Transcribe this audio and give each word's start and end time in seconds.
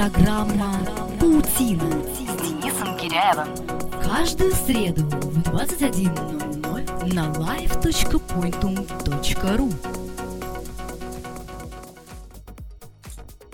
Программа 0.00 0.80
«Паутина» 1.20 1.84
с 2.06 2.18
Денисом 2.40 2.96
Киряевым. 2.96 3.48
Каждую 4.02 4.52
среду 4.52 5.04
в 5.04 5.42
21.00 5.42 7.12
на 7.12 7.30
live.pointum.ru 7.32 9.99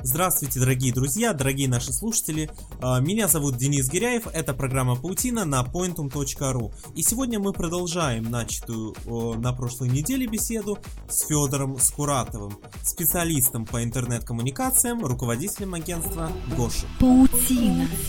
Здравствуйте, 0.07 0.61
дорогие 0.61 0.95
друзья, 0.95 1.33
дорогие 1.33 1.69
наши 1.69 1.93
слушатели. 1.93 2.49
А, 2.81 3.01
Меня 3.01 3.27
зовут 3.27 3.57
Денис 3.57 3.89
Гиряев, 3.89 4.29
это 4.33 4.55
программа 4.55 4.95
Паутина 4.95 5.45
на 5.45 5.65
pointum.ru. 5.65 6.73
И 6.95 7.03
сегодня 7.03 7.41
мы 7.41 7.53
продолжаем 7.53 8.31
начатую 8.31 8.95
на 9.05 9.53
прошлой 9.53 9.89
неделе 9.89 10.29
беседу 10.29 10.79
с 11.09 11.27
Федором 11.27 11.81
Скуратовым, 11.81 12.57
специалистом 12.85 13.67
по 13.67 13.83
интернет-коммуникациям, 13.83 15.05
руководителем 15.05 15.75
агентства 15.75 16.31
Гоши. 16.57 16.87
«Паутина» 17.01 17.89
с 17.89 18.09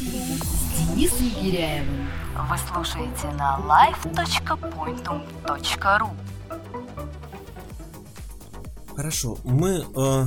Денисом 0.93 1.31
Киряевым. 1.31 2.07
Вы 2.48 2.57
слушаете 2.71 3.31
на 3.39 3.59
live.pointum.ru 3.66 6.09
Хорошо, 8.95 9.38
мы 9.43 9.84
э, 9.95 10.25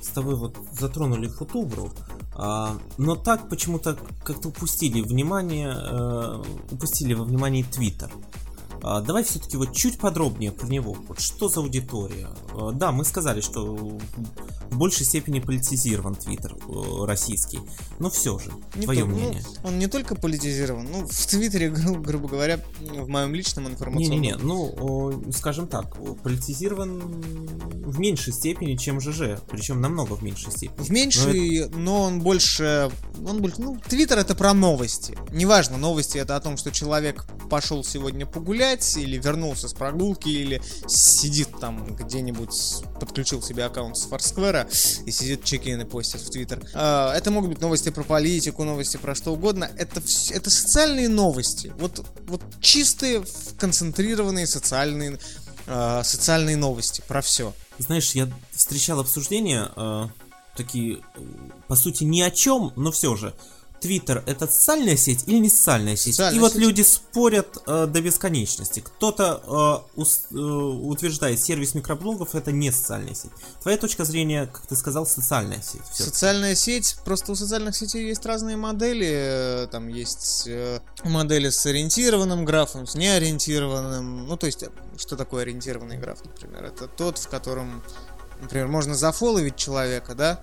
с 0.00 0.08
тобой 0.08 0.36
вот 0.36 0.56
затронули 0.72 1.28
футубру, 1.28 1.92
а, 2.34 2.78
но 2.98 3.16
так 3.16 3.48
почему-то 3.48 3.96
как-то 4.24 4.48
упустили 4.48 5.02
внимание, 5.02 5.74
э, 5.74 6.42
упустили 6.70 7.14
во 7.14 7.24
внимании 7.24 7.62
Твиттер. 7.62 8.10
А, 8.82 9.00
давай 9.00 9.24
все-таки 9.24 9.56
вот 9.56 9.74
чуть 9.74 9.98
подробнее 9.98 10.52
про 10.52 10.66
него. 10.66 10.96
Вот 11.08 11.20
что 11.20 11.48
за 11.48 11.60
аудитория? 11.60 12.28
А, 12.54 12.72
да, 12.72 12.92
мы 12.92 13.04
сказали, 13.04 13.40
что 13.40 13.74
в 14.70 14.76
большей 14.78 15.04
степени 15.04 15.40
политизирован 15.40 16.14
Твиттер 16.14 16.54
э, 16.68 17.04
российский, 17.04 17.60
но 17.98 18.08
все 18.08 18.38
же, 18.38 18.52
Не 18.76 18.82
твое 18.84 19.00
то- 19.00 19.06
ну, 19.06 19.16
мнение. 19.16 19.42
он 19.64 19.78
не 19.78 19.88
только 19.88 20.14
политизирован, 20.14 20.86
ну, 20.90 21.06
в 21.06 21.26
Твиттере, 21.26 21.70
гру- 21.74 22.00
грубо 22.00 22.28
говоря, 22.28 22.60
в 22.80 23.08
моем 23.08 23.34
личном 23.34 23.66
информационном... 23.66 24.20
Не-не-не, 24.20 24.36
ну, 24.36 25.22
скажем 25.32 25.66
так, 25.66 25.96
политизирован 26.22 27.00
в 27.84 27.98
меньшей 27.98 28.32
степени, 28.32 28.76
чем 28.76 29.00
ЖЖ, 29.00 29.40
причем 29.50 29.80
намного 29.80 30.14
в 30.14 30.22
меньшей 30.22 30.52
степени. 30.52 30.84
В 30.84 30.90
меньшей, 30.90 31.68
но 31.70 32.02
он 32.02 32.20
больше... 32.20 32.90
Он 33.26 33.42
больше... 33.42 33.56
Ну, 33.60 33.76
Твиттер 33.88 34.18
это 34.18 34.34
про 34.36 34.54
новости. 34.54 35.18
Неважно, 35.32 35.76
новости 35.78 36.16
это 36.18 36.36
о 36.36 36.40
том, 36.40 36.56
что 36.56 36.70
человек 36.70 37.26
пошел 37.50 37.82
сегодня 37.82 38.24
погулять, 38.24 38.69
или 38.96 39.18
вернулся 39.18 39.68
с 39.68 39.72
прогулки, 39.72 40.28
или 40.28 40.62
сидит 40.86 41.48
там 41.60 41.94
где-нибудь, 41.96 42.84
подключил 43.00 43.42
себе 43.42 43.64
аккаунт 43.64 43.96
с 43.96 44.02
Форсквера 44.04 44.68
и 45.06 45.10
сидит 45.10 45.44
чекины 45.44 45.84
постит 45.84 46.20
в 46.20 46.30
Твиттер. 46.30 46.62
А, 46.74 47.14
Это 47.14 47.30
могут 47.30 47.50
быть 47.50 47.60
новости 47.60 47.90
про 47.90 48.02
политику, 48.02 48.64
новости 48.64 48.96
про 48.96 49.14
что 49.14 49.32
угодно. 49.32 49.70
Это, 49.76 50.00
это 50.30 50.50
социальные 50.50 51.08
новости. 51.08 51.72
Вот, 51.78 52.04
вот 52.26 52.42
чистые, 52.60 53.24
концентрированные 53.58 54.46
социальные, 54.46 55.18
а, 55.66 56.02
социальные 56.04 56.56
новости 56.56 57.02
про 57.06 57.22
все. 57.22 57.52
Знаешь, 57.78 58.12
я 58.12 58.28
встречал 58.52 59.00
обсуждения, 59.00 59.70
э, 59.74 60.08
такие, 60.54 60.98
по 61.66 61.74
сути, 61.76 62.04
ни 62.04 62.20
о 62.20 62.30
чем, 62.30 62.72
но 62.76 62.92
все 62.92 63.16
же. 63.16 63.34
Твиттер 63.80 64.22
это 64.26 64.46
социальная 64.46 64.96
сеть 64.96 65.24
или 65.26 65.38
не 65.38 65.48
социальная 65.48 65.96
сеть? 65.96 66.14
Социальная 66.16 66.36
И 66.36 66.40
вот 66.40 66.52
сеть. 66.52 66.60
люди 66.60 66.82
спорят 66.82 67.58
э, 67.66 67.86
до 67.86 68.00
бесконечности. 68.02 68.80
Кто-то 68.80 69.84
э, 69.96 69.98
ус- 70.00 70.26
э, 70.30 70.34
утверждает, 70.34 71.40
сервис 71.42 71.74
микроблогов 71.74 72.34
это 72.34 72.52
не 72.52 72.70
социальная 72.72 73.14
сеть. 73.14 73.30
Твоя 73.62 73.78
точка 73.78 74.04
зрения, 74.04 74.46
как 74.46 74.66
ты 74.66 74.76
сказал, 74.76 75.06
социальная 75.06 75.62
сеть. 75.62 75.80
Всё. 75.92 76.04
Социальная 76.04 76.54
сеть, 76.54 76.96
просто 77.04 77.32
у 77.32 77.34
социальных 77.34 77.74
сетей 77.74 78.06
есть 78.06 78.24
разные 78.26 78.56
модели. 78.56 79.08
э, 79.10 79.66
Там 79.72 79.88
есть 79.88 80.44
э, 80.46 80.80
модели 81.04 81.48
с 81.48 81.64
ориентированным 81.64 82.44
графом, 82.44 82.86
с 82.86 82.94
неориентированным. 82.94 84.26
Ну, 84.26 84.36
то 84.36 84.46
есть, 84.46 84.62
э, 84.62 84.68
что 84.98 85.16
такое 85.16 85.42
ориентированный 85.42 85.96
граф, 85.98 86.18
например? 86.24 86.64
Это 86.64 86.86
тот, 86.86 87.18
в 87.18 87.28
котором, 87.28 87.82
например, 88.42 88.68
можно 88.68 88.94
зафоловить 88.94 89.56
человека, 89.56 90.14
да? 90.14 90.42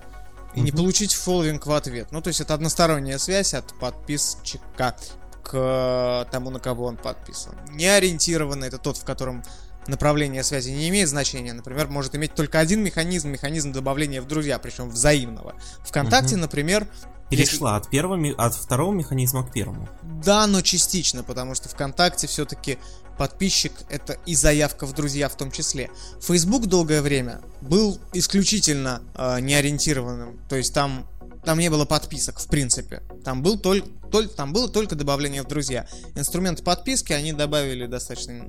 И 0.54 0.60
не 0.60 0.72
получить 0.72 1.12
фолловинг 1.14 1.66
в 1.66 1.72
ответ. 1.72 2.08
Ну, 2.10 2.20
то 2.22 2.28
есть, 2.28 2.40
это 2.40 2.54
односторонняя 2.54 3.18
связь 3.18 3.54
от 3.54 3.78
подписчика 3.78 4.96
к 5.42 6.26
тому, 6.30 6.50
на 6.50 6.58
кого 6.58 6.86
он 6.86 6.96
подписан. 6.96 7.54
Неориентированный 7.70 8.68
это 8.68 8.78
тот, 8.78 8.96
в 8.96 9.04
котором 9.04 9.42
направление 9.86 10.42
связи 10.42 10.70
не 10.70 10.88
имеет 10.90 11.08
значения. 11.08 11.52
Например, 11.52 11.88
может 11.88 12.14
иметь 12.14 12.34
только 12.34 12.58
один 12.58 12.82
механизм, 12.82 13.30
механизм 13.30 13.72
добавления 13.72 14.20
в 14.20 14.26
друзья, 14.26 14.58
причем 14.58 14.90
взаимного. 14.90 15.54
Вконтакте, 15.84 16.34
Мгм. 16.34 16.42
например, 16.42 16.88
Перешла 17.30 17.76
от 17.76 17.90
первого, 17.90 18.18
от 18.36 18.54
второго 18.54 18.92
механизма 18.92 19.46
к 19.46 19.52
первому. 19.52 19.88
да, 20.24 20.46
но 20.46 20.62
частично, 20.62 21.22
потому 21.22 21.54
что 21.54 21.68
ВКонтакте 21.68 22.26
все-таки 22.26 22.78
подписчик 23.18 23.72
это 23.90 24.16
и 24.24 24.34
заявка 24.34 24.86
в 24.86 24.94
друзья 24.94 25.28
в 25.28 25.36
том 25.36 25.50
числе. 25.50 25.90
Facebook 26.20 26.66
долгое 26.66 27.02
время 27.02 27.40
был 27.60 27.98
исключительно 28.12 29.02
э, 29.14 29.40
неориентированным, 29.40 30.38
то 30.48 30.56
есть 30.56 30.72
там 30.72 31.06
там 31.48 31.58
не 31.58 31.70
было 31.70 31.86
подписок 31.86 32.40
в 32.40 32.46
принципе, 32.48 33.00
там 33.24 33.42
был 33.42 33.58
только 33.58 33.88
там 34.36 34.52
было 34.52 34.68
только 34.68 34.94
добавление 34.96 35.42
в 35.42 35.48
друзья. 35.48 35.86
Инструмент 36.14 36.62
подписки 36.62 37.14
они 37.14 37.32
добавили 37.32 37.86
достаточно 37.86 38.44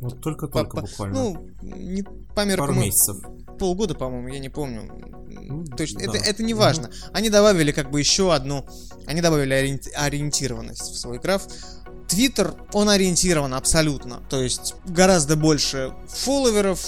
Вот 0.00 0.20
только-только 0.20 0.76
по- 0.76 0.82
буквально. 0.82 1.14
ну 1.18 1.48
не 1.62 2.04
по 2.04 2.44
меркам 2.44 2.68
Пару 2.68 2.78
месяцев. 2.78 3.16
полгода, 3.58 3.96
по-моему, 3.96 4.28
я 4.28 4.38
не 4.38 4.50
помню. 4.50 4.88
Ну, 5.28 5.64
Точно, 5.64 5.98
да. 5.98 6.04
это, 6.04 6.18
это 6.18 6.42
не 6.44 6.54
важно. 6.54 6.90
Они 7.12 7.28
добавили 7.28 7.72
как 7.72 7.90
бы 7.90 7.98
еще 7.98 8.32
одну, 8.32 8.64
они 9.06 9.20
добавили 9.20 9.52
ориенти- 9.52 9.90
ориентированность 9.90 10.82
в 10.82 10.96
свой 10.96 11.18
граф. 11.18 11.42
Твиттер, 12.06 12.54
он 12.72 12.88
ориентирован 12.88 13.52
абсолютно. 13.54 14.22
То 14.30 14.40
есть 14.40 14.76
гораздо 14.86 15.34
больше 15.34 15.92
фолловеров, 16.06 16.78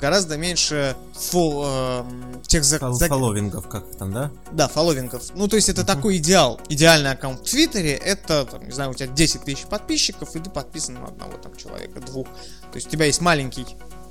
гораздо 0.00 0.36
меньше 0.36 0.96
фол, 1.14 1.64
эм, 1.66 2.42
тех 2.46 2.64
за, 2.64 2.78
Фол- 2.78 2.92
за- 2.94 3.08
Фолловингов, 3.08 3.68
как 3.68 3.84
там, 3.96 4.12
да? 4.12 4.30
да, 4.52 4.68
фолловингов. 4.68 5.22
Ну, 5.34 5.46
то 5.48 5.56
есть 5.56 5.68
это 5.68 5.84
такой 5.84 6.16
идеал. 6.16 6.60
Идеальный 6.68 7.10
аккаунт 7.12 7.40
в 7.40 7.50
Твиттере, 7.50 7.92
это, 7.92 8.44
там, 8.46 8.64
не 8.64 8.72
знаю, 8.72 8.90
у 8.90 8.94
тебя 8.94 9.08
10 9.08 9.44
тысяч 9.44 9.64
подписчиков, 9.66 10.34
и 10.34 10.40
ты 10.40 10.50
подписан 10.50 10.94
на 10.94 11.06
одного 11.06 11.34
там 11.36 11.54
человека, 11.56 12.00
двух. 12.00 12.26
То 12.72 12.76
есть 12.76 12.86
у 12.86 12.90
тебя 12.90 13.04
есть 13.04 13.20
маленький, 13.20 13.66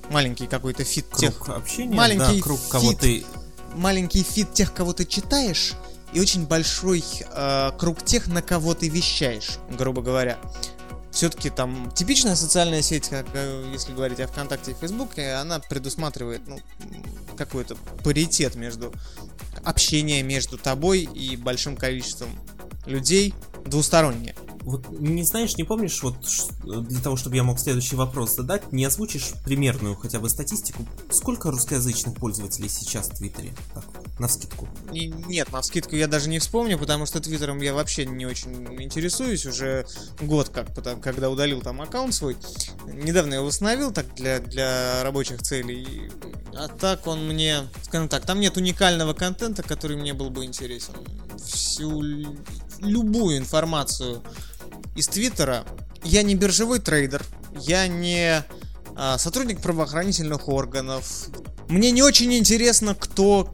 маленький 0.10 0.48
какой-то 0.48 0.84
feed 0.84 1.06
тех, 1.18 1.38
Круг 1.38 1.58
общения, 1.58 1.96
маленький 1.96 2.38
да, 2.38 2.44
круг, 2.44 2.60
кого 2.70 2.92
feed. 2.92 3.00
ты 3.00 3.26
маленький 3.76 4.24
feed 4.24 4.54
тех, 4.54 4.74
кого 4.74 4.94
ты 4.94 5.06
читаешь, 5.06 5.74
и 6.14 6.20
очень 6.20 6.46
большой 6.48 7.04
э, 7.36 7.72
круг 7.78 8.04
тех, 8.04 8.28
на 8.28 8.42
кого 8.42 8.74
ты 8.74 8.90
вещаешь, 8.90 9.58
грубо 9.78 10.02
говоря. 10.02 10.38
Все-таки 11.20 11.50
там 11.50 11.92
типичная 11.92 12.38
социальная 12.38 12.82
сеть, 12.82 13.10
как, 13.10 13.28
э, 13.34 13.70
если 13.74 13.92
говорить 13.92 14.22
о 14.22 14.28
ВКонтакте 14.28 14.72
и 14.72 14.74
Фейсбуке, 14.74 15.34
она 15.34 15.60
предусматривает 15.60 16.48
ну, 16.48 16.62
какой-то 17.36 17.76
паритет 18.06 18.56
между 18.56 18.94
общение 19.66 20.24
между 20.24 20.58
тобой 20.58 21.02
и 21.02 21.36
большим 21.36 21.76
количеством 21.76 22.30
людей 22.86 23.34
двустороннее. 23.66 24.34
Вот 24.62 24.88
не 24.98 25.24
знаешь, 25.24 25.58
не 25.58 25.66
помнишь, 25.66 26.02
вот 26.04 26.16
для 26.64 27.02
того, 27.02 27.18
чтобы 27.18 27.36
я 27.36 27.44
мог 27.44 27.60
следующий 27.60 27.98
вопрос 27.98 28.38
задать, 28.38 28.72
не 28.72 28.86
озвучишь 28.86 29.34
примерную 29.44 29.98
хотя 29.98 30.22
бы 30.22 30.30
статистику, 30.30 30.88
сколько 31.12 31.52
русскоязычных 31.52 32.16
пользователей 32.16 32.70
сейчас 32.70 33.10
в 33.10 33.18
Твиттере? 33.18 33.54
Так, 33.74 33.84
на 34.20 34.28
скидку. 34.28 34.68
Нет, 34.92 35.52
на 35.52 35.62
скидку 35.64 35.96
я 35.96 36.08
даже 36.08 36.30
не 36.30 36.40
вспомню, 36.40 36.78
потому 36.78 37.06
что 37.06 37.20
Твиттером 37.20 37.60
я 37.62 37.74
вообще 37.74 38.06
не 38.06 38.26
очень 38.26 38.82
интересуюсь 38.82 39.46
уже 39.46 39.86
год 40.22 40.50
как, 40.50 40.68
когда 41.02 41.30
удалил 41.30 41.62
там 41.62 41.82
аккаунт 41.82 42.14
свой. 42.14 42.38
Недавно 42.86 43.34
я 43.34 43.38
его 43.38 43.48
восстановил 43.48 43.92
так 43.92 44.14
для, 44.16 44.40
для 44.40 45.04
рабочих 45.04 45.42
целей. 45.42 46.12
А 46.54 46.68
так 46.68 47.08
он 47.08 47.28
мне, 47.28 47.68
скажем 47.84 48.10
так, 48.10 48.26
там 48.26 48.40
нет 48.40 48.58
уникального 48.58 49.14
контента, 49.14 49.64
который 49.64 49.98
мне 49.98 50.14
был 50.14 50.30
бы 50.30 50.46
интересен. 50.46 50.94
Всю 51.42 52.02
любую 52.80 53.38
информацию 53.38 54.22
из 54.96 55.08
Твиттера. 55.08 55.66
Я 56.04 56.24
не 56.24 56.36
биржевой 56.36 56.80
трейдер, 56.80 57.26
я 57.56 57.88
не 57.88 58.44
а, 58.96 59.18
сотрудник 59.18 59.62
правоохранительных 59.62 60.48
органов. 60.48 61.28
Мне 61.68 61.92
не 61.92 62.02
очень 62.02 62.34
интересно, 62.34 62.96
кто 62.96 63.54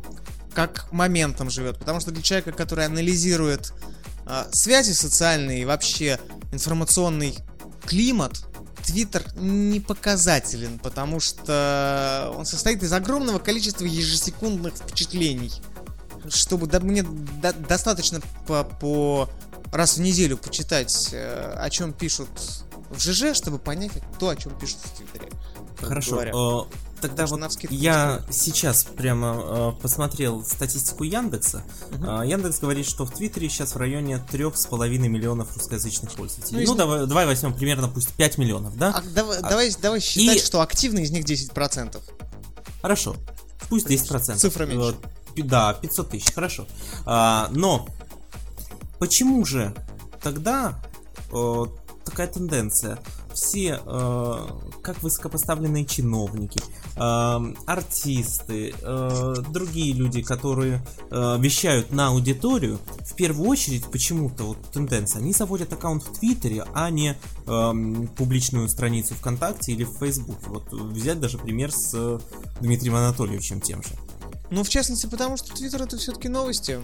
как 0.55 0.91
моментом 0.91 1.49
живет, 1.49 1.77
потому 1.77 1.99
что 1.99 2.11
для 2.11 2.23
человека, 2.23 2.53
который 2.53 2.85
анализирует 2.85 3.73
а, 4.25 4.47
связи 4.51 4.93
социальные 4.93 5.61
и 5.61 5.65
вообще 5.65 6.19
информационный 6.51 7.37
климат, 7.85 8.45
Твиттер 8.83 9.23
не 9.35 9.79
показателен, 9.79 10.77
потому 10.79 11.19
что 11.19 12.31
он 12.37 12.45
состоит 12.45 12.83
из 12.83 12.93
огромного 12.93 13.39
количества 13.39 13.83
ежесекундных 13.85 14.75
впечатлений. 14.75 15.51
Чтобы 16.29 16.67
да, 16.67 16.79
мне 16.79 17.03
до- 17.03 17.53
достаточно 17.53 18.21
по, 18.47 18.63
по 18.63 19.29
раз 19.71 19.97
в 19.97 20.01
неделю 20.01 20.37
почитать, 20.37 21.09
э, 21.11 21.55
о 21.57 21.69
чем 21.71 21.93
пишут 21.93 22.29
в 22.91 22.99
ЖЖ, 22.99 23.35
чтобы 23.35 23.57
понять 23.57 23.91
то, 24.19 24.29
о 24.29 24.35
чем 24.35 24.57
пишут 24.57 24.77
в 24.83 24.97
Твиттере. 24.97 25.31
Хорошо. 25.81 26.11
говоря. 26.11 26.33
Э, 27.05 27.07
тогда 27.09 27.25
вот 27.25 27.57
я 27.69 28.21
сейчас 28.29 28.83
прямо 28.83 29.73
э, 29.77 29.81
посмотрел 29.81 30.43
статистику 30.43 31.03
Яндекса. 31.03 31.63
Мгм. 31.91 32.05
А, 32.09 32.25
Яндекс 32.25 32.59
говорит, 32.59 32.85
что 32.87 33.05
в 33.05 33.11
Твиттере 33.11 33.49
сейчас 33.49 33.73
в 33.75 33.77
районе 33.77 34.19
трех 34.31 34.57
с 34.57 34.65
половиной 34.65 35.07
миллионов 35.07 35.55
русскоязычных 35.55 36.11
Ну, 36.11 36.17
пользователей. 36.17 36.59
если- 36.61 36.71
Ну, 36.71 36.77
давай, 36.77 37.05
давай 37.07 37.25
возьмем 37.25 37.53
примерно 37.53 37.87
пусть 37.87 38.09
5 38.13 38.37
миллионов, 38.37 38.77
да? 38.77 38.91
А 38.95 39.01
давай, 39.01 39.39
А- 39.39 39.49
давай, 39.49 39.71
давай 39.81 39.99
считать, 39.99 40.37
и- 40.37 40.45
что 40.45 40.61
активно 40.61 40.99
из 40.99 41.11
них 41.11 41.25
10%. 41.25 42.01
Хорошо. 42.81 43.15
Пусть 43.69 43.87
10%. 43.87 44.39
Цифра 44.39 44.65
меньше. 44.65 44.95
Э, 45.37 45.41
Да, 45.43 45.73
500 45.73 46.11
тысяч, 46.11 46.33
хорошо. 46.33 46.65
А, 47.05 47.49
но 47.51 47.87
почему 48.99 49.43
же 49.45 49.73
тогда 50.21 50.81
э, 51.31 51.65
такая 52.05 52.27
тенденция? 52.27 52.99
Все, 53.35 53.81
э, 53.85 54.47
как 54.81 55.03
высокопоставленные 55.03 55.85
чиновники, 55.85 56.61
э, 56.95 57.53
артисты, 57.65 58.73
э, 58.81 59.35
другие 59.49 59.93
люди, 59.93 60.21
которые 60.21 60.81
э, 61.11 61.37
вещают 61.39 61.91
на 61.91 62.07
аудиторию, 62.07 62.79
в 63.01 63.13
первую 63.15 63.49
очередь 63.49 63.85
почему-то 63.91 64.45
вот 64.45 64.71
тенденция, 64.71 65.19
они 65.19 65.33
заводят 65.33 65.73
аккаунт 65.73 66.03
в 66.03 66.17
Твиттере, 66.17 66.65
а 66.73 66.89
не 66.89 67.17
эм, 67.47 68.07
публичную 68.07 68.69
страницу 68.69 69.15
ВКонтакте 69.15 69.73
или 69.73 69.83
в 69.83 69.97
Фейсбуке. 69.99 70.45
Вот 70.47 70.71
взять 70.71 71.19
даже 71.19 71.37
пример 71.37 71.73
с 71.73 71.91
э, 71.93 72.19
Дмитрием 72.61 72.95
Анатольевичем 72.95 73.59
тем 73.59 73.83
же. 73.83 73.89
Ну, 74.49 74.63
в 74.63 74.69
частности, 74.69 75.07
потому 75.07 75.37
что 75.37 75.53
Твиттер 75.53 75.81
это 75.81 75.97
все-таки 75.97 76.29
новости. 76.29 76.79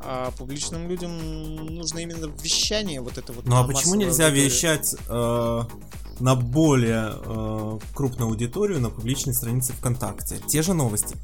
А 0.00 0.30
публичным 0.32 0.88
людям 0.88 1.66
нужно 1.66 1.98
именно 1.98 2.26
вещание, 2.42 3.00
вот 3.00 3.18
это 3.18 3.32
вот. 3.32 3.46
Ну 3.46 3.56
а 3.56 3.64
почему 3.64 3.94
нельзя 3.94 4.26
аудиторию. 4.26 4.50
вещать 4.50 4.94
э, 5.08 5.62
на 6.20 6.34
более 6.34 7.14
э, 7.14 7.78
крупную 7.94 8.28
аудиторию 8.28 8.80
на 8.80 8.90
публичной 8.90 9.34
странице 9.34 9.72
ВКонтакте? 9.72 10.40
Те 10.46 10.62
же 10.62 10.74
новости, 10.74 11.16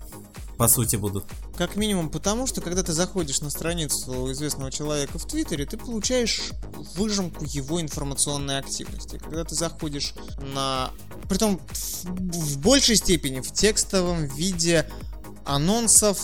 по 0.56 0.66
сути, 0.66 0.96
будут. 0.96 1.24
Как 1.56 1.76
минимум 1.76 2.10
потому, 2.10 2.46
что 2.48 2.60
когда 2.60 2.82
ты 2.82 2.92
заходишь 2.92 3.40
на 3.40 3.50
страницу 3.50 4.32
известного 4.32 4.72
человека 4.72 5.18
в 5.18 5.26
Твиттере, 5.26 5.66
ты 5.66 5.76
получаешь 5.76 6.50
выжимку 6.96 7.44
его 7.44 7.80
информационной 7.80 8.58
активности. 8.58 9.18
Когда 9.18 9.44
ты 9.44 9.54
заходишь 9.54 10.14
на... 10.54 10.90
Притом 11.28 11.60
в 12.02 12.58
большей 12.58 12.96
степени 12.96 13.40
в 13.40 13.52
текстовом 13.52 14.26
виде 14.26 14.90
анонсов 15.44 16.18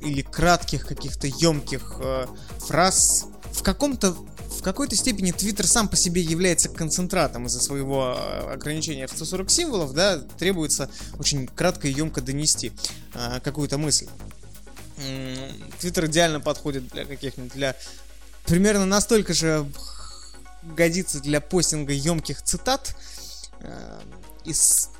или 0.00 0.22
кратких 0.22 0.86
каких-то 0.86 1.26
емких 1.26 1.96
э, 2.00 2.26
фраз. 2.58 3.26
В 3.52 3.62
каком-то 3.62 4.14
в 4.58 4.62
какой-то 4.62 4.96
степени 4.96 5.30
Твиттер 5.30 5.66
сам 5.66 5.88
по 5.88 5.96
себе 5.96 6.20
является 6.20 6.68
концентратом 6.68 7.46
из-за 7.46 7.60
своего 7.60 8.16
э, 8.18 8.52
ограничения 8.54 9.06
в 9.06 9.10
140 9.10 9.50
символов, 9.50 9.92
да, 9.92 10.18
требуется 10.18 10.90
очень 11.18 11.46
кратко 11.46 11.86
и 11.86 11.92
емко 11.92 12.20
донести 12.20 12.72
э, 13.14 13.40
какую-то 13.42 13.78
мысль. 13.78 14.08
Твиттер 15.80 16.06
идеально 16.06 16.40
подходит 16.40 16.88
для 16.88 17.04
каких-нибудь, 17.04 17.52
для 17.52 17.76
примерно 18.46 18.84
настолько 18.84 19.32
же 19.32 19.64
годится 20.64 21.20
для 21.20 21.40
постинга 21.40 21.92
емких 21.92 22.42
цитат 22.42 22.96
э, 23.60 24.00
из 24.44 24.90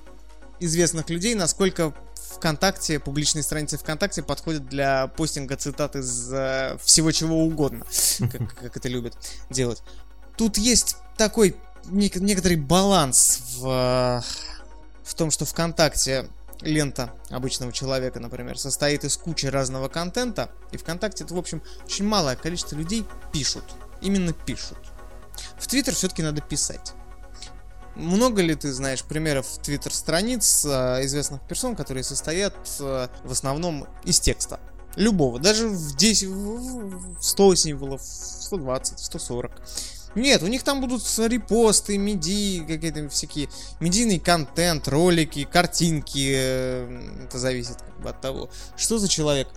известных 0.61 1.11
людей, 1.11 1.35
насколько 1.35 1.95
ВКонтакте, 2.35 3.01
публичные 3.01 3.43
страницы 3.43 3.79
ВКонтакте 3.79 4.23
подходят 4.23 4.69
для 4.69 5.07
постинга 5.09 5.57
цитат 5.57 5.97
из 5.97 6.33
э, 6.33 6.77
всего 6.83 7.11
чего 7.13 7.45
угодно, 7.45 7.85
как, 8.19 8.55
как 8.55 8.77
это 8.77 8.89
любят 8.89 9.17
делать. 9.51 9.83
Тут 10.37 10.59
есть 10.59 10.97
такой 11.17 11.57
нек- 11.85 12.21
некоторый 12.21 12.57
баланс 12.57 13.41
в, 13.59 14.25
в 15.03 15.15
том, 15.15 15.31
что 15.31 15.45
ВКонтакте 15.45 16.29
лента 16.61 17.13
обычного 17.31 17.73
человека, 17.73 18.21
например, 18.21 18.59
состоит 18.59 19.05
из 19.05 19.17
кучи 19.17 19.47
разного 19.47 19.89
контента, 19.89 20.51
и 20.73 20.77
ВКонтакте 20.77 21.25
это, 21.25 21.35
в 21.35 21.39
общем, 21.39 21.63
очень 21.85 22.05
малое 22.05 22.37
количество 22.37 22.77
людей 22.77 23.07
пишут. 23.33 23.65
Именно 24.01 24.33
пишут. 24.33 24.79
В 25.59 25.67
Твиттер 25.67 25.95
все-таки 25.95 26.23
надо 26.23 26.41
писать. 26.41 26.95
Много 27.99 28.43
ли 28.43 28.55
ты 28.55 28.73
знаешь 28.73 29.03
примеров 29.03 29.47
твиттер 29.63 29.93
страниц 29.93 30.65
э, 30.65 31.05
известных 31.05 31.41
персон, 31.49 31.75
которые 31.75 32.05
состоят 32.05 32.55
э, 32.81 33.09
в 33.25 33.33
основном 33.33 33.87
из 34.05 34.21
текста? 34.21 34.61
Любого, 34.97 35.39
даже 35.39 35.69
в 35.69 35.97
10, 35.97 36.29
в- 36.29 37.19
в 37.19 37.23
100 37.23 37.55
символов, 37.57 38.01
120, 38.03 38.99
140. 39.01 39.53
Нет, 40.15 40.43
у 40.43 40.47
них 40.47 40.63
там 40.63 40.81
будут 40.81 41.03
репосты, 41.19 41.99
меди, 41.99 42.65
какие-то 42.67 43.09
всякие 43.09 43.49
медийный 43.81 44.19
контент, 44.19 44.89
ролики, 44.89 45.45
картинки. 45.45 46.33
э, 46.35 47.25
Это 47.27 47.39
зависит 47.39 47.77
как 47.83 48.01
бы 48.01 48.11
от 48.11 48.21
того, 48.21 48.49
что 48.77 48.99
за 48.99 49.09
человек. 49.09 49.49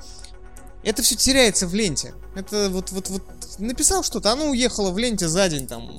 Это 0.83 1.03
все 1.03 1.15
теряется 1.15 1.67
в 1.67 1.75
ленте. 1.75 2.13
Это 2.35 2.69
вот, 2.71 2.91
вот, 2.91 3.09
вот 3.09 3.23
написал 3.59 4.03
что-то, 4.03 4.31
оно 4.31 4.45
уехало 4.49 4.89
в 4.91 4.97
ленте 4.97 5.27
за 5.27 5.47
день 5.47 5.67
там 5.67 5.89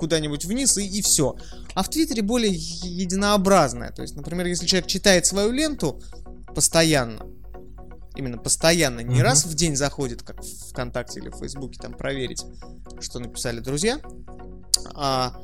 куда-нибудь 0.00 0.44
вниз 0.44 0.76
и, 0.78 0.86
и 0.86 1.02
все. 1.02 1.36
А 1.74 1.82
в 1.84 1.88
Твиттере 1.88 2.22
более 2.22 2.52
единообразное. 2.52 3.90
То 3.92 4.02
есть, 4.02 4.16
например, 4.16 4.46
если 4.46 4.66
человек 4.66 4.88
читает 4.88 5.26
свою 5.26 5.52
ленту 5.52 6.02
постоянно, 6.54 7.26
именно 8.16 8.38
постоянно, 8.38 9.00
не 9.00 9.14
Мгм. 9.16 9.22
раз 9.22 9.44
в 9.44 9.54
день 9.54 9.76
заходит, 9.76 10.22
как 10.22 10.42
в 10.42 10.70
ВКонтакте 10.70 11.20
или 11.20 11.28
в 11.28 11.36
Фейсбуке, 11.36 11.78
там 11.80 11.92
проверить, 11.94 12.44
что 13.00 13.18
написали 13.20 13.60
друзья, 13.60 14.00
а, 14.94 15.34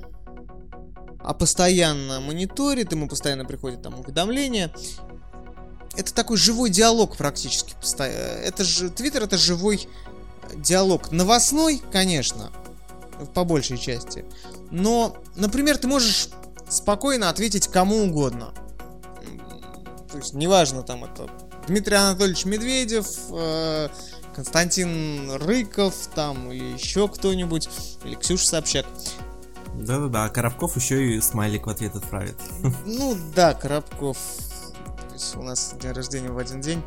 а 1.20 1.34
постоянно 1.34 2.20
мониторит, 2.20 2.92
ему 2.92 3.08
постоянно 3.08 3.44
приходят 3.44 3.82
там 3.82 4.00
уведомления. 4.00 4.72
Это 5.96 6.12
такой 6.12 6.36
живой 6.36 6.70
диалог 6.70 7.16
практически. 7.16 7.74
посто- 7.80 8.04
Это 8.04 8.64
же 8.64 8.90
Твиттер 8.90 9.22
это 9.22 9.38
живой 9.38 9.88
диалог. 10.56 11.10
Новостной, 11.12 11.80
конечно, 11.92 12.50
по 13.34 13.44
большей 13.44 13.78
части. 13.78 14.24
Но, 14.70 15.16
например, 15.34 15.78
ты 15.78 15.86
можешь 15.88 16.28
спокойно 16.68 17.28
ответить 17.28 17.68
кому 17.68 18.04
угодно. 18.04 18.52
То 20.10 20.18
есть, 20.18 20.34
неважно, 20.34 20.82
там 20.82 21.04
это 21.04 21.28
Дмитрий 21.66 21.96
Анатольевич 21.96 22.44
Медведев, 22.44 23.06
э, 23.30 23.88
Константин 24.34 25.32
Рыков, 25.32 25.94
там, 26.14 26.52
или 26.52 26.74
еще 26.74 27.08
кто-нибудь, 27.08 27.68
или 28.04 28.14
Ксюша 28.14 28.46
Собчак. 28.46 28.86
Да-да-да, 29.74 30.24
а 30.24 30.28
Коробков 30.28 30.76
еще 30.76 31.16
и 31.16 31.20
смайлик 31.20 31.66
в 31.66 31.70
ответ 31.70 31.94
отправит. 31.96 32.36
Ну 32.86 33.16
да, 33.34 33.54
Коробков. 33.54 34.16
То 35.08 35.14
есть 35.14 35.36
у 35.36 35.42
нас 35.42 35.74
день 35.80 35.92
рождения 35.92 36.30
в 36.30 36.38
один 36.38 36.60
день. 36.60 36.82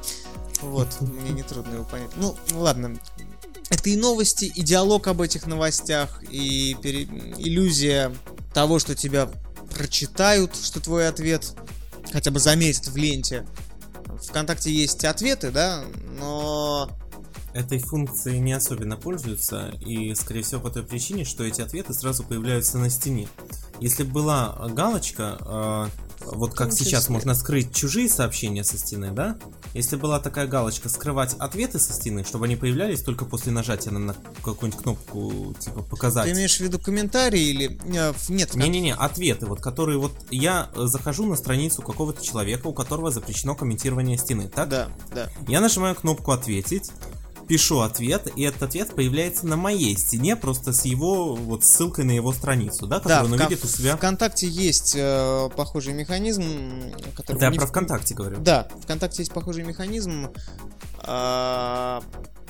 Вот, 0.62 1.00
мне 1.02 1.32
нетрудно 1.32 1.76
его 1.76 1.86
понять. 1.86 2.12
Ну, 2.16 2.36
ладно. 2.54 2.98
Это 3.70 3.90
и 3.90 3.96
новости, 3.96 4.46
и 4.46 4.62
диалог 4.62 5.08
об 5.08 5.22
этих 5.22 5.46
новостях, 5.46 6.24
и 6.24 6.76
пере- 6.82 7.04
иллюзия 7.38 8.14
того, 8.54 8.80
что 8.80 8.96
тебя 8.96 9.30
прочитают, 9.74 10.56
что 10.56 10.80
твой 10.80 11.08
ответ 11.08 11.54
хотя 12.12 12.32
бы 12.32 12.40
заметят 12.40 12.88
в 12.88 12.98
ленте. 12.98 13.46
Вконтакте 14.24 14.72
есть 14.72 15.06
ответы, 15.06 15.52
да, 15.52 15.84
но 16.18 16.90
Этой 17.54 17.80
функцией 17.80 18.40
не 18.40 18.54
особенно 18.54 18.96
пользуются, 18.96 19.74
и, 19.82 20.14
скорее 20.14 20.44
всего, 20.44 20.62
по 20.62 20.70
той 20.70 20.84
причине, 20.84 21.26
что 21.26 21.44
эти 21.44 21.62
ответы 21.62 21.94
сразу 21.94 22.24
появляются 22.24 22.78
на 22.78 22.90
стене. 22.90 23.28
Если 23.80 24.04
бы 24.04 24.12
была 24.12 24.70
галочка, 24.70 25.38
э, 25.42 25.88
вот 26.32 26.54
как 26.54 26.74
сейчас 26.74 27.10
можно 27.10 27.34
скрыть 27.36 27.74
чужие 27.74 28.10
сообщения 28.10 28.64
со 28.64 28.78
стены, 28.78 29.12
да? 29.12 29.38
Если 29.74 29.96
была 29.96 30.20
такая 30.20 30.48
галочка 30.48 30.90
скрывать 30.90 31.36
ответы 31.36 31.80
со 31.80 31.94
стены, 31.94 32.24
чтобы 32.24 32.46
они 32.46 32.56
появлялись 32.56 33.02
только 33.02 33.26
после 33.26 33.52
нажатия 33.52 33.92
на, 33.92 34.00
на 34.00 34.16
какую-нибудь 34.44 34.82
кнопку, 34.82 35.54
типа 35.60 35.82
показать. 35.82 36.26
ты 36.26 36.32
имеешь 36.32 36.58
в 36.58 36.60
виду 36.62 36.80
комментарии 36.80 37.42
или... 37.42 37.80
э, 37.96 38.14
Нет, 38.30 38.56
Не-не-не, 38.56 38.94
ответы, 38.96 39.46
вот 39.46 39.62
которые 39.62 39.98
вот 39.98 40.14
я 40.32 40.70
э, 40.76 40.86
захожу 40.86 41.26
на 41.26 41.36
страницу 41.36 41.82
какого-то 41.82 42.24
человека, 42.24 42.68
у 42.68 42.74
которого 42.74 43.12
запрещено 43.12 43.56
комментирование 43.56 44.18
стены, 44.18 44.50
так? 44.50 44.70
Да, 44.70 44.90
да. 45.14 45.30
Я 45.48 45.62
нажимаю 45.62 45.96
кнопку 45.96 46.32
ответить, 46.32 46.92
пишу 47.50 47.80
ответ, 47.80 48.28
и 48.36 48.44
этот 48.44 48.62
ответ 48.64 48.96
появляется 48.96 49.48
на 49.48 49.58
моей 49.58 49.98
стене, 49.98 50.36
просто 50.36 50.72
с 50.72 50.86
его 50.86 51.36
вот 51.36 51.66
ссылкой 51.66 52.06
на 52.06 52.12
его 52.12 52.32
страницу, 52.32 52.86
да, 52.86 53.00
Да, 53.00 53.02
которую 53.02 53.34
он 53.34 53.40
в 53.40 53.42
увидит 53.42 53.66
у 53.66 53.68
себя. 53.68 53.98
ВКонтакте 53.98 54.48
есть 54.48 54.94
э, 54.96 55.50
похожий 55.58 55.94
механизм, 55.94 56.44
который... 57.16 57.42
Я 57.42 57.50
не 57.50 57.58
про 57.58 57.66
ВКонтакте 57.66 58.14
говорю. 58.14 58.38
Да, 58.40 58.68
ВКонтакте 58.84 59.24
есть 59.24 59.34
похожий 59.34 59.64
механизм 59.64 60.30
а, 61.00 62.04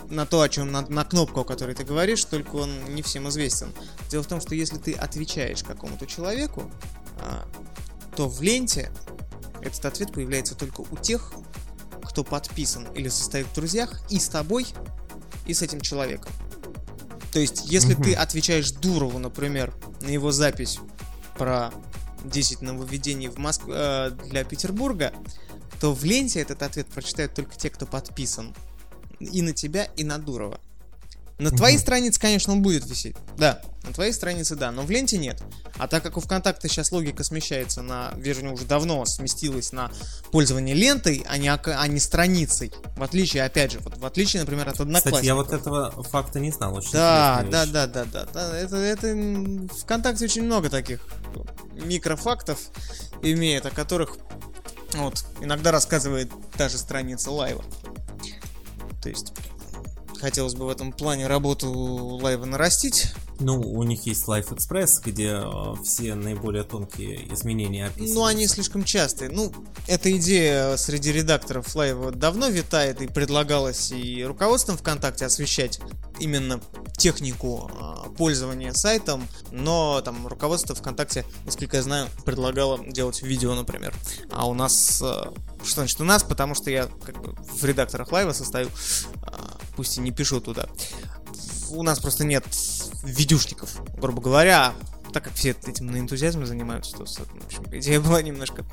на 0.10 0.25
то, 0.25 0.41
о 0.41 0.50
чем 0.50 0.70
на, 0.70 0.82
на 0.82 1.06
кнопку, 1.06 1.39
о 1.39 1.44
которой 1.46 1.75
ты 1.75 1.86
говоришь, 1.86 2.25
только 2.25 2.58
он 2.58 2.70
не 2.94 3.01
всем 3.01 3.29
известен. 3.29 3.72
Дело 4.12 4.22
в 4.22 4.27
том, 4.27 4.41
что 4.41 4.53
если 4.53 4.77
ты 4.77 4.94
отвечаешь 4.94 5.63
какому-то 5.63 6.08
человеку, 6.08 6.70
а, 7.22 7.48
то 8.18 8.27
в 8.27 8.41
ленте 8.41 8.91
этот 9.62 9.86
ответ 9.86 10.12
появляется 10.12 10.56
только 10.56 10.82
у 10.82 10.98
тех, 10.98 11.32
кто 12.10 12.24
подписан 12.24 12.88
или 12.96 13.08
состоит 13.08 13.48
в 13.48 13.54
друзьях 13.54 14.01
и 14.10 14.20
с 14.20 14.28
тобой, 14.28 14.66
и 15.46 15.54
с 15.54 15.62
этим 15.62 15.80
человеком. 15.80 16.32
То 17.32 17.39
есть, 17.39 17.66
если 17.66 17.94
ты 17.94 18.16
отвечаешь 18.16 18.72
Дурову, 18.72 19.20
например, 19.20 19.72
на 20.01 20.08
его 20.10 20.32
запись 20.32 20.80
про 21.38 21.72
10 22.24 22.62
нововведений 22.62 23.28
в 23.28 23.38
Моск... 23.38 23.62
э, 23.68 24.12
для 24.25 24.44
Петербурга, 24.44 25.13
то 25.80 25.94
в 25.94 26.04
ленте 26.04 26.42
этот 26.42 26.63
ответ 26.63 26.88
прочитают 26.88 27.36
только 27.36 27.56
те, 27.56 27.70
кто 27.70 27.86
подписан. 27.86 28.56
И 29.20 29.42
на 29.44 29.54
тебя, 29.54 29.84
и 29.96 30.04
на 30.04 30.18
Дурова. 30.18 30.60
На 31.38 31.51
твоей 31.51 31.78
странице, 31.78 32.20
конечно, 32.20 32.54
он 32.54 32.62
будет 32.62 32.86
висеть. 32.89 33.16
Да, 33.38 33.62
на 33.84 33.94
твоей 33.94 34.12
странице 34.12 34.56
да, 34.56 34.72
но 34.72 34.84
в 34.84 34.90
ленте 34.92 35.18
нет. 35.18 35.42
А 35.78 35.88
так 35.88 36.04
как 36.04 36.18
у 36.18 36.20
ВКонтакте 36.20 36.68
сейчас 36.68 36.92
логика 36.92 37.24
смещается 37.24 37.82
на, 37.82 38.12
вернее, 38.18 38.52
уже 38.52 38.66
давно 38.66 39.06
сместилась 39.06 39.72
на 39.72 39.92
пользование 40.32 40.76
лентой, 40.76 41.26
а 41.28 41.38
не, 41.38 41.50
а 41.50 41.88
не 41.88 42.00
страницей. 42.00 42.72
В 42.98 43.04
отличие, 43.04 43.44
опять 43.44 43.72
же, 43.72 43.80
вот 43.80 43.98
в 43.98 44.06
отличие, 44.06 44.42
например, 44.42 44.68
от 44.68 44.80
одноклассников. 44.80 45.14
Кстати, 45.14 45.26
я 45.26 45.36
вот 45.36 45.54
этого 45.54 46.04
факта 46.04 46.40
не 46.40 46.52
знал. 46.52 46.76
Очень 46.76 46.92
Да, 46.92 47.46
да, 47.50 47.66
да, 47.66 47.88
да, 47.88 48.06
да, 48.06 48.26
да. 48.34 48.58
Это, 48.58 48.76
это 48.76 49.68
ВКонтакте 49.82 50.26
очень 50.26 50.44
много 50.44 50.70
таких 50.70 51.00
микрофактов 51.72 52.60
имеет, 53.22 53.66
о 53.66 53.72
которых 53.72 54.18
вот 54.94 55.24
иногда 55.42 55.72
рассказывает 55.72 56.32
даже 56.58 56.78
страница 56.78 57.32
лайва. 57.32 57.64
То 59.02 59.10
есть 59.10 59.34
хотелось 60.20 60.56
бы 60.56 60.66
в 60.66 60.70
этом 60.70 60.92
плане 60.92 61.28
работу 61.28 61.72
лайва 61.72 62.46
нарастить. 62.46 63.14
Ну, 63.39 63.60
у 63.60 63.84
них 63.84 64.05
есть 64.05 64.27
Life 64.27 64.50
Express, 64.50 65.01
где 65.03 65.41
э, 65.43 65.74
все 65.84 66.15
наиболее 66.15 66.63
тонкие 66.63 67.34
изменения 67.34 67.86
описываются. 67.86 68.15
Но 68.15 68.25
они 68.25 68.48
слишком 68.48 68.84
частые. 68.84 69.29
Ну, 69.29 69.53
эта 69.88 70.15
идея 70.17 70.75
среди 70.75 71.12
редакторов 71.12 71.74
лайва 71.74 72.12
давно 72.12 72.48
витает 72.50 73.01
и 73.01 73.08
предлагалась 73.08 73.91
и 73.91 74.24
руководством 74.25 74.77
ВКонтакте 74.77 75.25
освещать 75.25 75.79
именно 76.19 76.60
технику 76.98 77.72
а, 77.79 78.10
пользования 78.17 78.74
сайтом, 78.74 79.25
но 79.51 80.01
там 80.01 80.27
руководство 80.27 80.75
ВКонтакте, 80.75 81.24
насколько 81.46 81.77
я 81.77 81.84
знаю, 81.84 82.10
предлагало 82.25 82.79
делать 82.86 83.22
видео, 83.22 83.55
например. 83.55 83.93
А 84.31 84.48
у 84.50 84.53
нас... 84.53 85.01
а, 85.01 85.31
Что 85.63 85.75
значит 85.75 86.01
у 86.01 86.03
нас? 86.03 86.24
Потому 86.24 86.55
что 86.55 86.69
я 86.69 86.89
как 87.05 87.22
бы 87.22 87.34
в 87.53 87.63
редакторах 87.63 88.12
лайва 88.12 88.34
состою, 88.34 88.69
а, 89.22 89.58
пусть 89.77 89.98
и 89.98 90.01
не 90.01 90.12
пишу 90.12 90.41
туда. 90.41 90.67
У 91.72 91.84
нас 91.84 92.00
просто 92.00 92.24
нет 92.26 92.46
видюшников, 93.04 93.82
грубо 93.98 94.22
говоря, 94.22 94.74
так 95.14 95.24
как 95.24 95.34
все 95.34 95.52
этим 95.66 95.88
на 95.88 95.98
энтузиазме 96.00 96.46
занимаются, 96.46 96.98
то, 96.98 97.06
в 97.06 97.46
общем, 97.46 97.64
идея 97.72 98.00
была 98.02 98.22
немножко 98.22 98.66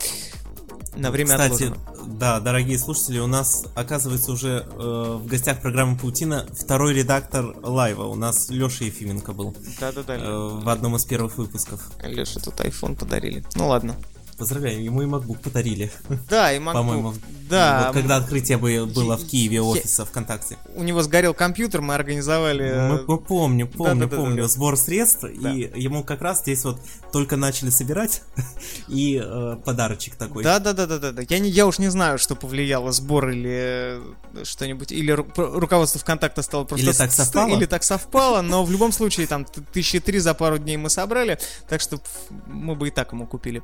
на 0.95 1.11
время 1.11 1.33
Кстати, 1.33 1.65
отложена. 1.65 1.79
да, 2.07 2.41
дорогие 2.41 2.79
слушатели, 2.79 3.19
у 3.19 3.27
нас 3.27 3.67
оказывается 3.75 4.33
уже 4.33 4.67
э, 4.67 5.19
в 5.21 5.27
гостях 5.27 5.61
программы 5.61 5.99
Паутина 5.99 6.47
второй 6.59 6.95
редактор 6.95 7.55
лайва. 7.63 8.05
У 8.05 8.15
нас 8.15 8.49
Леша 8.49 8.85
Ефименко 8.85 9.33
был 9.35 9.55
Да-да-да. 9.79 10.15
э, 10.17 10.49
в 10.63 10.69
одном 10.69 10.97
из 10.97 11.05
первых 11.05 11.37
выпусков. 11.37 11.91
Леша, 12.03 12.41
тут 12.41 12.55
iPhone 12.61 12.97
подарили. 12.97 13.45
Ну 13.57 13.69
ладно. 13.69 13.97
Поздравляем, 14.39 14.83
ему 14.83 15.01
и 15.03 15.07
MacBook 15.07 15.39
подарили, 15.39 15.91
Да, 16.29 16.53
и 16.53 16.59
MacBook. 16.59 16.73
по-моему. 16.75 17.15
Да, 17.49 17.85
Вот 17.87 17.95
когда 17.95 18.17
открытие 18.17 18.59
бы- 18.59 18.85
было 18.87 19.17
в 19.17 19.25
Киеве 19.27 19.63
офиса 19.63 20.05
ВКонтакте. 20.05 20.59
у 20.75 20.83
него 20.83 21.01
сгорел 21.03 21.33
компьютер, 21.33 21.81
мы 21.81 21.95
организовали... 21.95 22.65
э, 22.67 22.89
Мы, 22.93 23.05
мы 23.07 23.19
помню, 23.19 23.67
помню, 23.67 23.95
да-да-да-да-да. 23.95 24.17
помню. 24.17 24.49
Сбор 24.49 24.77
средств, 24.77 25.25
и 25.25 25.71
ему 25.75 26.03
как 26.05 26.21
раз 26.23 26.41
здесь 26.41 26.65
вот 26.65 26.81
только 27.13 27.37
начали 27.37 27.71
собирать, 27.71 28.23
и 28.89 29.23
э, 29.25 29.57
подарочек 29.65 30.17
такой. 30.17 30.43
Да, 30.45 30.59
да, 30.59 30.73
да, 30.75 30.87
да, 30.87 30.99
да, 30.99 31.13
да. 31.13 31.23
Я, 31.29 31.39
не, 31.39 31.49
я 31.49 31.67
уж 31.67 31.79
не 31.79 31.89
знаю, 31.89 32.19
что 32.19 32.35
повлияло, 32.35 32.93
сбор 32.93 33.31
или 33.31 34.01
э, 34.35 34.45
что-нибудь, 34.45 34.93
или 34.93 35.15
ру- 35.15 35.33
ру- 35.35 35.59
руководство 35.61 36.01
ВКонтакта 36.01 36.43
стало 36.43 36.65
просто... 36.65 36.85
Или 36.85 36.93
так 36.93 37.11
совпало? 37.13 37.49
Или 37.57 37.65
так 37.67 37.85
совпало, 37.85 38.43
но 38.43 38.65
в 38.65 38.71
любом 38.71 38.93
случае 38.93 39.29
там 39.29 39.47
тысячи 39.73 40.01
три 40.01 40.19
за 40.19 40.35
пару 40.35 40.59
дней 40.59 40.77
мы 40.77 40.91
собрали, 40.91 41.39
так 41.69 41.81
что 41.81 42.01
мы 42.47 42.75
бы 42.75 42.89
и 42.89 42.91
так 42.91 43.13
ему 43.13 43.27
купили. 43.27 43.63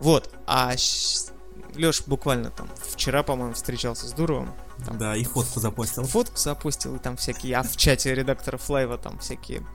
Вот, 0.00 0.30
а 0.46 0.74
Леш 1.74 2.02
буквально 2.06 2.50
там 2.50 2.68
вчера, 2.90 3.22
по-моему, 3.22 3.54
встречался 3.54 4.06
с 4.06 4.12
Дуровым, 4.12 4.52
там 4.84 4.98
Да, 4.98 5.16
и 5.16 5.24
фотку 5.24 5.60
запостил. 5.60 6.04
фотку 6.04 6.36
запустил, 6.36 6.96
и 6.96 6.98
там 6.98 7.16
всякие, 7.16 7.56
а 7.56 7.62
в 7.62 7.76
чате 7.76 8.14
редакторов 8.14 8.68
лайва 8.68 8.98
там 8.98 9.18
всякие 9.18 9.66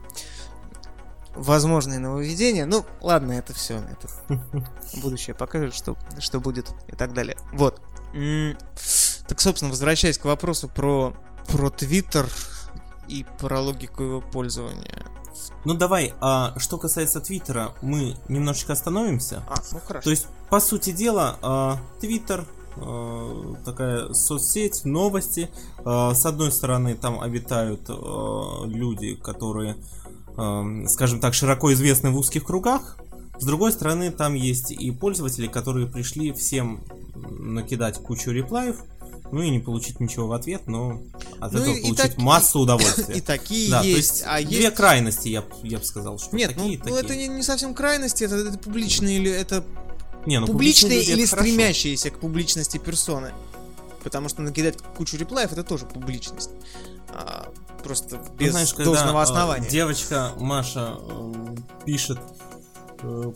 возможные 1.34 1.98
нововведения. 1.98 2.66
Ну, 2.66 2.84
ладно, 3.00 3.32
это 3.32 3.54
все, 3.54 3.78
это 3.78 4.08
будущее 5.00 5.34
покажет, 5.34 5.74
что, 5.74 5.96
что 6.18 6.40
будет 6.40 6.70
и 6.88 6.92
так 6.96 7.14
далее. 7.14 7.36
Вот. 7.52 7.80
Так, 9.26 9.40
собственно, 9.40 9.70
возвращаясь 9.70 10.18
к 10.18 10.24
вопросу 10.24 10.68
про, 10.68 11.14
про 11.48 11.70
Твиттер 11.70 12.28
и 13.08 13.24
про 13.38 13.60
логику 13.60 14.02
его 14.02 14.20
пользования. 14.20 15.06
Ну 15.64 15.74
давай, 15.74 16.14
а 16.20 16.54
что 16.58 16.78
касается 16.78 17.20
Твиттера, 17.20 17.72
мы 17.82 18.16
немножечко 18.28 18.72
остановимся. 18.72 19.42
А, 19.48 19.54
ну 19.72 19.80
хорошо. 19.80 20.04
То 20.04 20.10
есть, 20.10 20.26
по 20.50 20.60
сути 20.60 20.92
дела, 20.92 21.36
а, 21.42 21.78
Твиттер 22.00 22.46
а, 22.76 23.54
такая 23.64 24.12
соцсеть, 24.12 24.84
новости. 24.84 25.50
А, 25.84 26.14
С 26.14 26.26
одной 26.26 26.52
стороны, 26.52 26.94
там 26.94 27.20
обитают 27.20 27.88
люди, 27.88 29.14
которые, 29.14 29.76
скажем 30.88 31.20
так, 31.20 31.34
широко 31.34 31.72
известны 31.72 32.10
в 32.10 32.16
узких 32.16 32.44
кругах. 32.44 32.98
С 33.38 33.44
другой 33.44 33.72
стороны, 33.72 34.10
там 34.10 34.34
есть 34.34 34.70
и 34.70 34.90
пользователи, 34.90 35.46
которые 35.46 35.86
пришли 35.86 36.32
всем 36.32 36.84
накидать 37.14 37.98
кучу 37.98 38.30
реплаев, 38.30 38.76
ну 39.32 39.42
и 39.42 39.50
не 39.50 39.58
получить 39.58 39.98
ничего 39.98 40.26
в 40.28 40.32
ответ, 40.32 40.66
но 40.66 41.00
от 41.40 41.52
Ну 41.52 41.58
этого 41.60 41.74
и- 41.74 41.78
и 41.78 41.82
получить 41.82 41.96
так- 42.14 42.18
массу 42.18 42.60
удовольствия. 42.60 43.14
И 43.16 43.20
такие 43.20 43.70
Да, 43.70 43.80
то 43.80 43.86
есть, 43.88 44.10
есть 44.10 44.24
а 44.26 44.40
две 44.42 44.62
есть... 44.64 44.76
крайности, 44.76 45.28
я, 45.28 45.42
я 45.62 45.78
бы 45.78 45.84
сказал, 45.84 46.18
что 46.18 46.36
Нет, 46.36 46.50
такие, 46.50 46.64
ну, 46.66 46.72
и 46.72 46.90
ну, 46.90 46.96
это 46.98 47.08
такие. 47.08 47.28
не, 47.28 47.34
не 47.36 47.42
совсем 47.42 47.74
крайности, 47.74 48.24
это, 48.24 48.36
это 48.36 48.58
публичные 48.58 49.16
или 49.16 49.30
это 49.30 49.64
Не, 50.26 50.38
ну, 50.38 50.46
публичные 50.46 51.02
это 51.02 51.10
или 51.12 51.26
хорошо. 51.26 51.48
стремящиеся 51.48 52.10
к 52.10 52.20
публичности 52.20 52.78
персоны. 52.78 53.32
Потому 54.04 54.28
что 54.28 54.42
накидать 54.42 54.76
кучу 54.96 55.16
реплаев 55.16 55.52
это 55.52 55.62
тоже 55.64 55.86
публичность. 55.86 56.50
А, 57.08 57.50
просто 57.84 58.16
Ну, 58.16 58.34
без 58.36 58.50
знаешь, 58.52 58.70
когда, 58.74 58.84
должного 58.84 59.20
э, 59.20 59.22
основания. 59.22 59.68
девочка 59.68 60.32
Маша 60.38 60.96
э, 61.00 61.34
пишет 61.86 62.18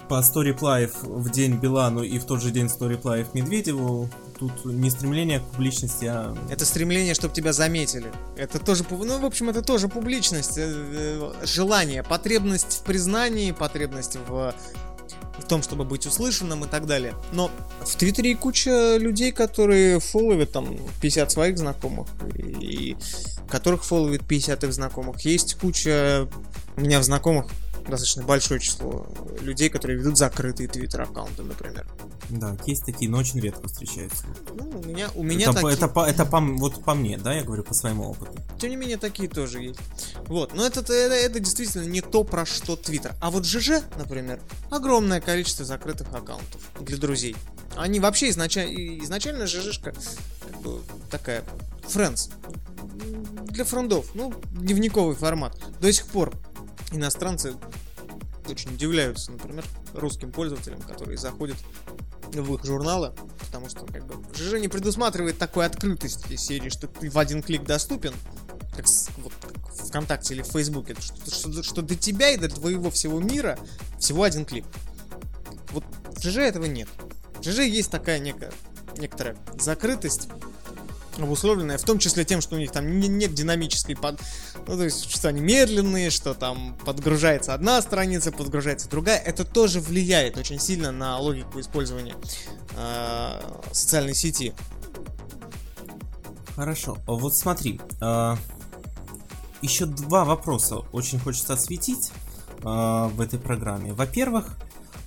по 0.09 0.23
100 0.23 0.43
реплаев 0.43 1.03
в 1.03 1.31
день 1.31 1.57
Билану 1.57 2.03
и 2.03 2.19
в 2.19 2.25
тот 2.25 2.41
же 2.41 2.51
день 2.51 2.69
100 2.69 2.89
реплаев 2.89 3.35
Медведеву, 3.35 4.09
тут 4.39 4.65
не 4.65 4.91
стремление 4.91 5.41
к 5.41 5.45
публичности, 5.45 6.05
а... 6.05 6.37
Это 6.51 6.65
стремление, 6.65 7.15
чтобы 7.15 7.35
тебя 7.35 7.53
заметили. 7.53 8.13
Это 8.37 8.59
тоже, 8.59 8.85
ну, 8.91 9.19
в 9.19 9.25
общем, 9.25 9.51
это 9.51 9.63
тоже 9.63 9.89
публичность, 9.89 10.59
э, 10.59 10.63
э, 10.67 11.33
желание, 11.45 12.03
потребность 12.03 12.81
в 12.81 12.83
признании, 12.83 13.51
потребность 13.53 14.19
в, 14.29 14.55
в 15.39 15.45
том, 15.49 15.63
чтобы 15.63 15.85
быть 15.85 16.07
услышанным 16.07 16.65
и 16.65 16.69
так 16.69 16.87
далее. 16.87 17.15
Но 17.33 17.51
в 17.81 17.97
Твиттере 17.97 18.33
и 18.33 18.35
куча 18.35 18.97
людей, 18.99 19.33
которые 19.33 19.99
фолловят 20.01 20.53
там 20.53 20.77
50 21.01 21.33
своих 21.33 21.59
знакомых, 21.59 22.07
и 22.37 22.97
которых 23.49 23.85
фолловит 23.85 24.27
50 24.27 24.65
их 24.65 24.73
знакомых. 24.73 25.21
Есть 25.23 25.55
куча 25.55 26.29
у 26.77 26.81
меня 26.81 27.01
в 27.01 27.05
знакомых 27.05 27.47
достаточно 27.90 28.23
большое 28.25 28.61
число 28.61 29.07
людей, 29.40 29.69
которые 29.69 29.99
ведут 29.99 30.19
закрытые 30.19 30.69
твиттер 30.69 31.02
аккаунты, 31.02 31.43
например. 31.43 31.87
Да, 32.31 32.57
есть 32.66 32.85
такие, 32.85 33.11
но 33.11 33.19
очень 33.19 33.40
редко 33.40 33.69
встречаются. 33.69 34.25
Ну, 34.55 34.81
у 34.81 34.85
меня, 34.85 35.11
у 35.14 35.23
меня 35.23 35.50
это, 35.50 35.55
такие... 35.55 35.73
это, 35.75 35.88
по, 35.88 36.00
это 36.07 36.26
по 36.26 36.40
вот 36.40 36.85
по 36.85 36.95
мне, 36.95 37.19
да, 37.19 37.33
я 37.33 37.45
говорю 37.45 37.62
по 37.62 37.75
своему 37.75 38.11
опыту. 38.11 38.33
Тем 38.59 38.71
не 38.71 38.76
менее, 38.76 38.97
такие 38.97 39.28
тоже 39.28 39.62
есть. 39.62 39.78
Вот, 40.26 40.55
но 40.55 40.66
это, 40.66 40.81
это, 40.81 41.14
это 41.14 41.40
действительно 41.40 41.85
не 41.85 42.00
то, 42.00 42.25
про 42.25 42.45
что 42.45 42.76
Твиттер. 42.76 43.14
А 43.21 43.31
вот 43.31 43.47
ЖЖ, 43.47 43.83
например, 43.97 44.40
огромное 44.71 45.21
количество 45.21 45.64
закрытых 45.64 46.12
аккаунтов 46.12 46.61
для 46.81 46.97
друзей. 46.97 47.37
Они 47.76 48.00
вообще 48.00 48.31
изначально, 48.31 49.05
изначально 49.05 49.47
ЖЖшка 49.47 49.93
как 50.40 50.61
бы 50.62 50.81
такая, 51.11 51.45
friends, 51.87 52.31
для 53.50 53.64
френдов, 53.64 54.07
ну, 54.14 54.35
дневниковый 54.50 55.14
формат. 55.16 55.59
До 55.81 55.93
сих 55.93 56.07
пор 56.07 56.33
иностранцы 56.93 57.55
очень 58.50 58.73
удивляются, 58.75 59.33
например, 59.33 59.65
русским 59.95 60.33
пользователям, 60.33 60.81
которые 60.83 61.19
заходят 61.19 61.57
в 62.33 62.55
их 62.55 62.65
журналы, 62.65 63.12
потому 63.38 63.69
что 63.69 63.87
как 63.87 64.05
бы 64.07 64.15
ЖЖ 64.35 64.61
не 64.61 64.69
предусматривает 64.69 65.38
такой 65.38 65.67
открытости 65.67 66.37
серии, 66.37 66.69
что 66.69 66.88
ты 66.88 67.11
в 67.11 67.19
один 67.19 67.43
клик 67.43 67.65
доступен, 67.65 68.12
как, 68.76 68.87
вот, 69.19 69.33
как 69.41 69.75
ВКонтакте 69.87 70.35
или 70.35 70.43
в 70.43 70.47
Фейсбуке, 70.47 70.97
что, 70.99 71.31
что, 71.31 71.62
что 71.62 71.83
до 71.83 71.95
тебя 71.95 72.31
и 72.31 72.37
до 72.37 72.49
твоего 72.49 72.91
всего 72.91 73.21
мира 73.21 73.59
всего 73.99 74.25
один 74.25 74.45
клик. 74.45 74.65
Вот 75.71 75.85
в 76.15 76.21
ЖЖ 76.21 76.38
этого 76.38 76.67
нет. 76.67 76.88
В 77.38 77.45
ЖЖ 77.45 77.61
есть 77.61 77.91
такая 77.91 78.19
некая, 78.19 78.53
некоторая 78.99 79.37
закрытость, 79.59 80.29
обусловленная 81.25 81.79
в 81.79 81.83
том 81.83 81.99
числе 81.99 82.25
тем, 82.25 82.41
что 82.41 82.57
у 82.57 82.59
них 82.59 82.73
там 82.73 83.01
не- 83.01 83.09
нет 83.09 83.35
динамической 83.35 83.97
под... 83.97 84.21
Ну, 84.67 84.77
то 84.77 84.85
есть, 84.85 85.11
что 85.11 85.29
они 85.29 85.41
медленные, 85.41 86.11
что 86.11 86.35
там 86.35 86.77
подгружается 86.85 87.55
одна 87.55 87.81
страница, 87.83 88.33
подгружается 88.33 88.89
другая. 88.89 89.19
Это 89.19 89.45
тоже 89.45 89.81
влияет 89.81 90.37
очень 90.37 90.59
сильно 90.59 90.93
на 90.93 91.19
логику 91.19 91.61
использования 91.61 92.15
э, 92.77 93.41
социальной 93.73 94.15
сети. 94.15 94.55
Хорошо, 96.57 96.97
вот 97.07 97.37
смотри, 97.37 97.81
а, 98.01 98.39
еще 99.61 99.85
два 99.85 100.25
вопроса 100.25 100.77
очень 100.93 101.19
хочется 101.19 101.53
осветить 101.53 102.13
а, 102.63 103.09
в 103.09 103.21
этой 103.21 103.39
программе. 103.39 103.93
Во-первых, 103.93 104.57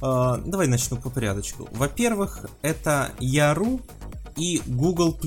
а, 0.01 0.37
давай 0.37 0.67
начну 0.67 0.97
по 0.97 1.09
порядочку. 1.09 1.67
Во-первых, 1.71 2.45
это 2.61 3.11
Яру 3.19 3.81
и 4.35 4.61
Google+. 4.67 5.17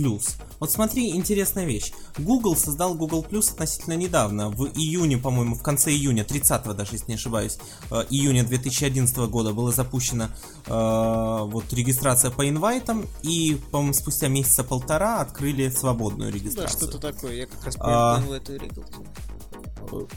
Вот 0.63 0.71
смотри, 0.71 1.11
интересная 1.11 1.65
вещь. 1.65 1.93
Google 2.17 2.55
создал 2.55 2.95
Google 2.95 3.27
Plus 3.29 3.51
относительно 3.51 3.95
недавно, 3.95 4.49
в 4.49 4.69
июне, 4.79 5.19
по-моему, 5.19 5.57
в 5.57 5.63
конце 5.65 5.91
июня, 5.91 6.23
30 6.23 6.77
даже, 6.77 6.93
если 6.93 7.07
не 7.09 7.15
ошибаюсь, 7.17 7.59
э, 7.91 8.05
июня 8.11 8.45
2011 8.45 9.17
года 9.29 9.53
была 9.53 9.73
запущена 9.73 10.31
э, 10.67 10.71
вот 10.71 11.65
регистрация 11.73 12.31
по 12.31 12.49
инвайтам, 12.49 13.07
и, 13.25 13.61
по-моему, 13.73 13.93
спустя 13.93 14.29
месяца 14.29 14.63
полтора 14.63 15.21
открыли 15.21 15.69
свободную 15.69 16.31
Да, 16.31 16.39
регистрацию. 16.39 16.79
что-то 16.79 16.99
такое, 17.13 17.35
я 17.35 17.47
как 17.47 17.65
раз 17.65 17.77
А. 17.81 18.23
и 18.25 18.53
регался. 18.53 18.93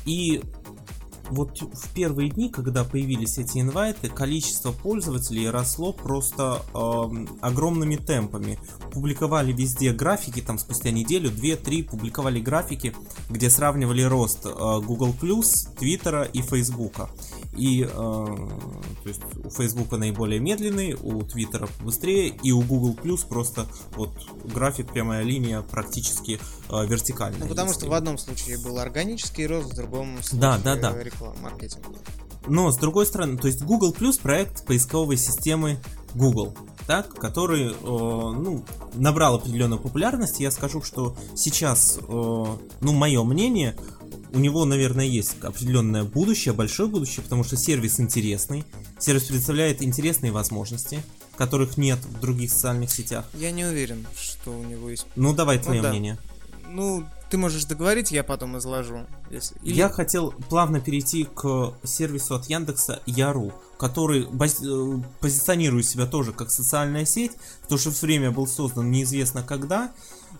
И 0.06 0.44
вот 1.30 1.62
в 1.62 1.94
первые 1.94 2.30
дни, 2.30 2.50
когда 2.50 2.84
появились 2.84 3.38
эти 3.38 3.60
инвайты, 3.60 4.10
количество 4.10 4.72
пользователей 4.72 5.50
росло 5.50 5.94
просто 5.94 6.62
эм, 6.74 7.28
огромными 7.42 7.96
темпами. 7.96 8.60
Публиковали 8.92 9.52
везде 9.52 9.92
графики, 9.92 10.42
там 10.42 10.58
спустя 10.58 10.92
неделю, 10.92 11.30
2-3 11.30 11.84
публиковали 11.84 12.40
графики, 12.40 12.94
где 13.30 13.50
сравнивали 13.50 14.02
рост 14.04 14.46
э, 14.46 14.50
Google+, 14.50 15.14
Твиттера 15.78 16.24
и 16.24 16.42
Фейсбука. 16.42 17.10
И 17.58 17.84
э, 17.84 17.88
то 17.90 19.10
есть 19.10 19.22
у 19.44 19.50
Фейсбука 19.50 19.98
наиболее 19.98 20.40
медленный, 20.40 20.94
у 20.94 21.22
Твиттера 21.22 21.68
быстрее, 21.82 22.30
и 22.30 22.52
у 22.52 22.62
Google 22.62 22.98
просто 23.30 23.68
вот 23.96 24.12
график, 24.44 24.92
прямая 24.92 25.24
линия 25.24 25.62
практически 25.62 26.40
э, 26.70 26.86
вертикальная. 26.86 27.40
Ну, 27.40 27.48
потому 27.48 27.70
если- 27.70 27.82
что 27.82 27.90
в 27.90 27.94
одном 27.94 28.18
случае 28.18 28.58
был 28.58 28.80
органический 28.80 29.46
рост, 29.46 29.74
в 29.74 29.76
другом 29.76 30.22
случае 30.24 30.42
Да, 30.42 30.58
да, 30.58 30.76
да. 30.76 31.04
реклама, 31.04 31.36
маркетинг. 31.42 31.86
Но 32.48 32.72
с 32.72 32.78
другой 32.78 33.06
стороны, 33.06 33.38
то 33.38 33.48
есть 33.48 33.64
Google 33.64 33.92
Plus 33.92 34.22
проект 34.22 34.66
поисковой 34.66 35.18
системы 35.18 35.80
Google, 36.14 36.56
так, 36.88 37.14
который, 37.16 37.72
э, 37.72 37.74
ну, 37.74 38.64
набрал 38.94 39.36
определенную 39.36 39.80
популярность. 39.80 40.40
Я 40.40 40.52
скажу, 40.52 40.82
что 40.82 41.18
сейчас, 41.36 41.98
э, 41.98 42.02
ну, 42.08 42.94
мое 42.94 43.24
мнение, 43.24 43.76
у 44.32 44.40
него, 44.40 44.66
наверное, 44.66 45.06
есть 45.06 45.42
определенное 45.42 46.04
будущее, 46.04 46.54
большое 46.54 46.90
будущее, 46.90 47.24
потому 47.24 47.44
что 47.44 47.58
сервис 47.58 48.00
интересный, 48.00 48.64
сервис 49.00 49.24
представляет 49.24 49.82
интересные 49.82 50.32
возможности, 50.32 51.02
которых 51.38 51.78
нет 51.78 52.00
в 52.06 52.20
других 52.20 52.52
социальных 52.52 52.92
сетях. 52.92 53.26
Я 53.34 53.52
не 53.52 53.66
уверен, 53.66 54.06
что 54.16 54.52
у 54.52 54.64
него 54.64 54.90
есть... 54.90 55.06
Ну, 55.16 55.34
давай 55.34 55.58
твое 55.58 55.82
да. 55.82 55.90
мнение. 55.90 56.18
Ну, 56.68 57.06
ты 57.30 57.38
можешь 57.38 57.66
договорить, 57.66 58.12
я 58.12 58.24
потом 58.24 58.58
изложу. 58.58 59.06
Если... 59.32 59.58
Или- 59.64 59.76
Я 59.76 59.90
хотел 59.90 60.32
плавно 60.50 60.80
перейти 60.80 61.26
к 61.26 61.74
сервису 61.84 62.36
от 62.36 62.46
Яндекса 62.46 63.02
Яру, 63.06 63.54
который 63.78 64.26
баз- 64.28 64.62
э, 64.64 65.02
позиционирует 65.20 65.86
себя 65.86 66.06
тоже 66.06 66.32
как 66.34 66.52
социальная 66.52 67.06
сеть, 67.06 67.34
в 67.62 67.68
то 67.68 67.78
же 67.78 67.90
время 67.90 68.32
был 68.32 68.48
создан 68.48 68.92
неизвестно 68.92 69.44
когда, 69.44 69.92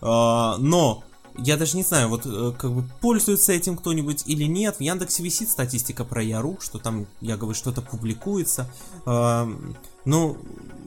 а, 0.02 0.58
но 0.60 1.04
я 1.38 1.58
даже 1.58 1.76
не 1.76 1.84
знаю, 1.84 2.08
вот 2.10 2.26
э, 2.26 2.54
как 2.58 2.72
бы 2.74 2.88
пользуется 3.02 3.52
этим 3.52 3.76
кто-нибудь 3.76 4.24
или 4.26 4.46
нет. 4.46 4.78
В 4.78 4.82
Яндексе 4.82 5.22
висит 5.24 5.50
статистика 5.50 6.06
про 6.06 6.24
Яру, 6.24 6.58
что 6.62 6.80
там, 6.80 7.08
я 7.20 7.36
говорю, 7.36 7.56
что-то 7.56 7.82
публикуется. 7.82 8.70
Ну, 10.06 10.38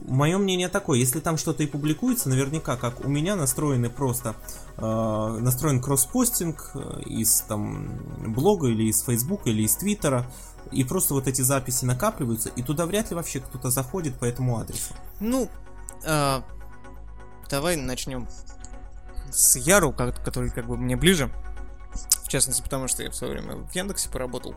мое 0.07 0.37
мнение 0.37 0.69
такое, 0.69 0.97
если 0.99 1.19
там 1.19 1.37
что-то 1.37 1.63
и 1.63 1.67
публикуется, 1.67 2.29
наверняка, 2.29 2.77
как 2.77 3.05
у 3.05 3.07
меня 3.07 3.35
настроены 3.35 3.89
просто, 3.89 4.35
э, 4.77 4.81
настроен 4.81 5.81
кросспостинг 5.81 6.71
э, 6.73 7.01
из 7.05 7.41
там 7.41 7.99
блога 8.33 8.67
или 8.67 8.83
из 8.89 9.01
Фейсбука 9.03 9.49
или 9.49 9.63
из 9.63 9.75
Твиттера, 9.75 10.25
и 10.71 10.83
просто 10.83 11.13
вот 11.13 11.27
эти 11.27 11.41
записи 11.41 11.85
накапливаются, 11.85 12.49
и 12.49 12.63
туда 12.63 12.85
вряд 12.85 13.09
ли 13.09 13.15
вообще 13.15 13.39
кто-то 13.39 13.69
заходит 13.69 14.17
по 14.19 14.25
этому 14.25 14.57
адресу. 14.59 14.93
Ну, 15.19 15.49
а, 16.05 16.43
давай 17.49 17.75
начнем 17.75 18.27
с 19.31 19.55
Яру, 19.57 19.91
ко- 19.93 20.11
который 20.11 20.49
как 20.49 20.67
бы 20.67 20.77
мне 20.77 20.95
ближе. 20.95 21.31
В 22.23 22.29
частности, 22.29 22.61
потому 22.61 22.87
что 22.87 23.03
я 23.03 23.09
в 23.09 23.15
свое 23.15 23.33
время 23.33 23.55
в 23.55 23.73
Яндексе 23.73 24.09
поработал. 24.09 24.55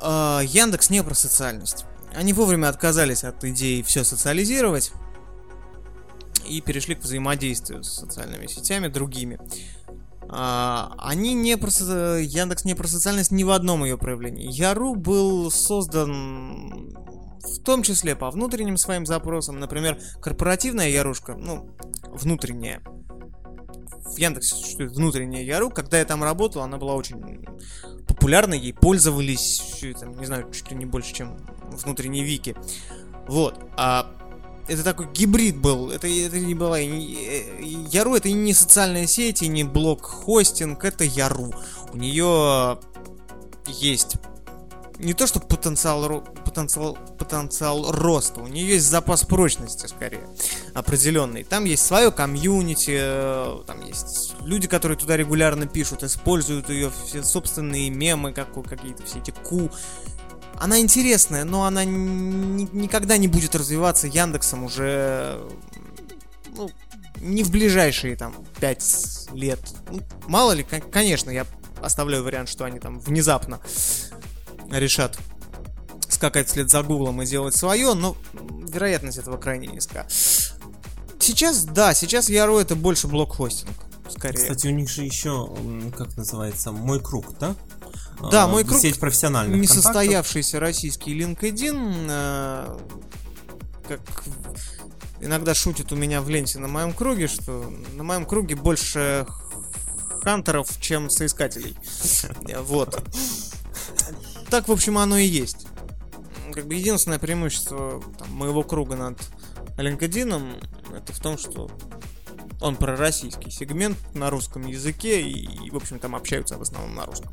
А, 0.00 0.40
Яндекс 0.40 0.90
не 0.90 1.02
про 1.02 1.14
социальность. 1.14 1.84
Они 2.14 2.32
вовремя 2.32 2.68
отказались 2.68 3.24
от 3.24 3.42
идеи 3.44 3.82
все 3.82 4.04
социализировать 4.04 4.92
и 6.46 6.60
перешли 6.60 6.94
к 6.94 7.00
взаимодействию 7.00 7.82
с 7.82 7.92
социальными 7.92 8.46
сетями 8.46 8.88
другими. 8.88 9.38
А, 10.28 10.94
они 10.98 11.34
не 11.34 11.56
про 11.56 11.70
Яндекс 12.18 12.64
не 12.64 12.74
про 12.74 12.88
социальность 12.88 13.30
ни 13.30 13.44
в 13.44 13.50
одном 13.50 13.84
ее 13.84 13.98
проявлении. 13.98 14.50
Яру 14.50 14.94
был 14.94 15.50
создан 15.50 16.94
в 17.42 17.62
том 17.62 17.82
числе 17.82 18.14
по 18.16 18.30
внутренним 18.30 18.76
своим 18.76 19.04
запросам. 19.04 19.58
Например, 19.58 19.98
корпоративная 20.20 20.88
Ярушка, 20.88 21.34
ну, 21.34 21.76
внутренняя. 22.08 22.80
В 24.04 24.16
Яндексе 24.16 24.54
существует 24.54 24.92
внутренняя 24.92 25.42
Яру. 25.42 25.70
Когда 25.70 25.98
я 25.98 26.04
там 26.04 26.22
работал, 26.22 26.62
она 26.62 26.76
была 26.78 26.94
очень 26.94 27.44
популярной, 28.06 28.58
ей 28.58 28.72
пользовались, 28.72 29.62
там, 29.98 30.18
не 30.18 30.26
знаю, 30.26 30.50
чуть 30.52 30.70
ли 30.70 30.76
не 30.76 30.84
больше, 30.84 31.14
чем 31.14 31.36
внутренней 31.70 32.22
Вики. 32.22 32.56
Вот. 33.28 33.58
А 33.76 34.10
это 34.68 34.84
такой 34.84 35.10
гибрид 35.12 35.56
был. 35.56 35.90
Это, 35.90 36.06
это 36.06 36.38
не 36.38 36.54
была... 36.54 36.78
Яру 36.78 38.14
это 38.14 38.30
не 38.30 38.52
социальная 38.52 39.06
сеть, 39.06 39.42
и 39.42 39.48
не 39.48 39.64
блок-хостинг, 39.64 40.84
это 40.84 41.04
Яру. 41.04 41.52
У 41.92 41.96
нее 41.96 42.78
есть 43.66 44.16
не 44.98 45.14
то 45.14 45.26
что 45.26 45.40
потенциал, 45.40 46.24
потенциал, 46.52 46.98
потенциал 47.18 47.90
роста, 47.92 48.40
у 48.40 48.46
нее 48.46 48.74
есть 48.74 48.86
запас 48.86 49.24
прочности 49.24 49.86
скорее 49.86 50.26
определенный. 50.74 51.44
Там 51.44 51.64
есть 51.64 51.84
свое 51.84 52.12
комьюнити, 52.12 52.94
э, 52.94 53.62
там 53.66 53.84
есть 53.84 54.34
люди, 54.44 54.68
которые 54.68 54.98
туда 54.98 55.16
регулярно 55.16 55.66
пишут, 55.66 56.02
используют 56.02 56.68
ее 56.68 56.90
все 57.06 57.22
собственные 57.22 57.90
мемы, 57.90 58.32
как, 58.32 58.52
какие-то 58.68 59.04
все 59.04 59.18
эти 59.18 59.30
ку. 59.30 59.70
Она 60.60 60.78
интересная, 60.78 61.44
но 61.44 61.64
она 61.64 61.84
ни- 61.84 62.68
никогда 62.72 63.16
не 63.16 63.28
будет 63.28 63.54
развиваться 63.54 64.06
Яндексом 64.06 64.64
уже 64.64 65.42
ну, 66.54 66.70
не 67.20 67.42
в 67.42 67.50
ближайшие 67.50 68.14
там 68.16 68.34
5 68.60 69.28
лет. 69.32 69.60
Ну, 69.90 70.00
мало 70.28 70.52
ли, 70.52 70.62
кон- 70.64 70.82
конечно, 70.82 71.30
я 71.30 71.46
оставляю 71.80 72.22
вариант, 72.22 72.48
что 72.48 72.64
они 72.64 72.78
там 72.78 73.00
внезапно 73.00 73.60
решат 74.70 75.18
скакать 76.22 76.46
вслед 76.46 76.70
за 76.70 76.84
Гуглом 76.84 77.20
и 77.20 77.26
делать 77.26 77.56
свое, 77.56 77.94
но 77.94 78.16
вероятность 78.32 79.18
этого 79.18 79.38
крайне 79.38 79.66
низка. 79.66 80.06
Сейчас, 81.18 81.64
да, 81.64 81.94
сейчас 81.94 82.28
Яру 82.28 82.58
это 82.58 82.76
больше 82.76 83.08
блок-хостинг, 83.08 83.72
скорее. 84.08 84.36
Кстати, 84.36 84.68
у 84.68 84.70
них 84.70 84.88
же 84.88 85.02
еще, 85.02 85.52
как 85.98 86.16
называется, 86.16 86.70
мой 86.70 87.00
круг, 87.00 87.36
да? 87.40 87.56
Да, 88.30 88.44
А, 88.44 88.46
«Мой 88.46 88.62
круг» 88.62 88.78
Сеть 88.78 89.00
профессиональных 89.00 89.58
контактов. 89.58 89.78
Несостоявшийся 89.78 90.60
российский 90.60 91.18
LinkedIn, 91.18 92.06
э, 92.08 92.78
как 93.88 94.00
иногда 95.20 95.54
шутят 95.54 95.90
у 95.90 95.96
меня 95.96 96.20
в 96.22 96.28
ленте 96.28 96.60
на 96.60 96.68
моем 96.68 96.92
круге, 96.92 97.26
что 97.26 97.68
на 97.94 98.04
моем 98.04 98.26
круге 98.26 98.54
больше 98.54 99.26
хантеров, 100.22 100.68
чем 100.80 101.10
соискателей. 101.10 101.76
Вот. 102.60 103.02
Так, 104.50 104.68
в 104.68 104.72
общем, 104.72 104.98
оно 104.98 105.16
и 105.16 105.26
есть. 105.26 105.61
Как 106.52 106.66
бы 106.66 106.74
единственное 106.74 107.18
преимущество 107.18 108.02
там, 108.18 108.30
моего 108.32 108.62
круга 108.62 108.96
над 108.96 109.18
LinkedIn 109.76 110.96
это 110.96 111.12
в 111.12 111.20
том, 111.20 111.38
что 111.38 111.70
он 112.60 112.76
пророссийский 112.76 113.50
сегмент 113.50 113.98
на 114.14 114.30
русском 114.30 114.66
языке, 114.66 115.20
и, 115.20 115.70
в 115.70 115.76
общем, 115.76 115.98
там 115.98 116.14
общаются 116.14 116.56
в 116.56 116.62
основном 116.62 116.94
на 116.94 117.06
русском. 117.06 117.32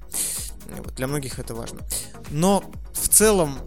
Вот, 0.77 0.95
для 0.95 1.08
многих 1.08 1.39
это 1.39 1.53
важно. 1.53 1.79
Но 2.32 2.63
в 2.93 3.08
целом 3.10 3.60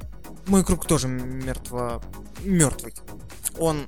мой 0.47 0.65
круг 0.65 0.87
тоже 0.87 1.09
мертво... 1.09 2.03
мертвый. 2.43 2.95
Он 3.59 3.87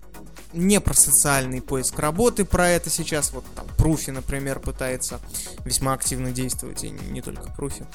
не 0.52 0.80
про 0.80 0.94
социальный 0.94 1.60
поиск 1.60 1.98
работы, 1.98 2.44
про 2.44 2.68
это 2.68 2.90
сейчас. 2.90 3.32
Вот 3.32 3.44
там 3.56 3.66
Пруфи, 3.76 4.10
например, 4.10 4.60
пытается 4.60 5.20
весьма 5.64 5.94
активно 5.94 6.30
действовать, 6.30 6.84
и 6.84 6.90
не 6.90 7.22
только 7.22 7.50
Пруфи. 7.50 7.86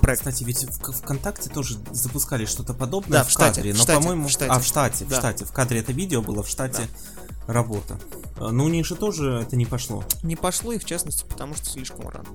Проект. 0.00 0.20
Кстати, 0.20 0.44
ведь 0.44 0.64
в 0.64 0.92
ВКонтакте 0.92 1.48
тоже 1.50 1.78
запускали 1.90 2.44
что-то 2.44 2.74
подобное 2.74 3.18
Да, 3.20 3.24
в, 3.24 3.28
в 3.28 3.30
штате, 3.30 3.56
кадре, 3.56 3.72
в 3.72 3.76
но, 3.76 3.82
штате, 3.82 3.98
по-моему, 3.98 4.28
в 4.28 4.30
штате. 4.30 4.50
а 4.52 4.58
в 4.60 4.64
штате, 4.64 5.04
в 5.04 5.08
Да. 5.08 5.18
штате, 5.18 5.44
в 5.44 5.52
кадре 5.52 5.80
это 5.80 5.92
видео 5.92 6.22
было, 6.22 6.42
в 6.42 6.48
штате 6.48 6.88
работа. 7.46 7.98
А, 8.38 8.50
Но 8.50 8.64
у 8.64 8.68
них 8.68 8.84
же 8.86 8.94
тоже 8.94 9.40
это 9.42 9.56
не 9.56 9.66
пошло. 9.66 10.04
Не 10.22 10.36
пошло, 10.36 10.72
и 10.72 10.78
в 10.78 10.84
частности, 10.84 11.24
потому 11.24 11.54
что 11.54 11.66
слишком 11.66 12.08
рано. 12.08 12.28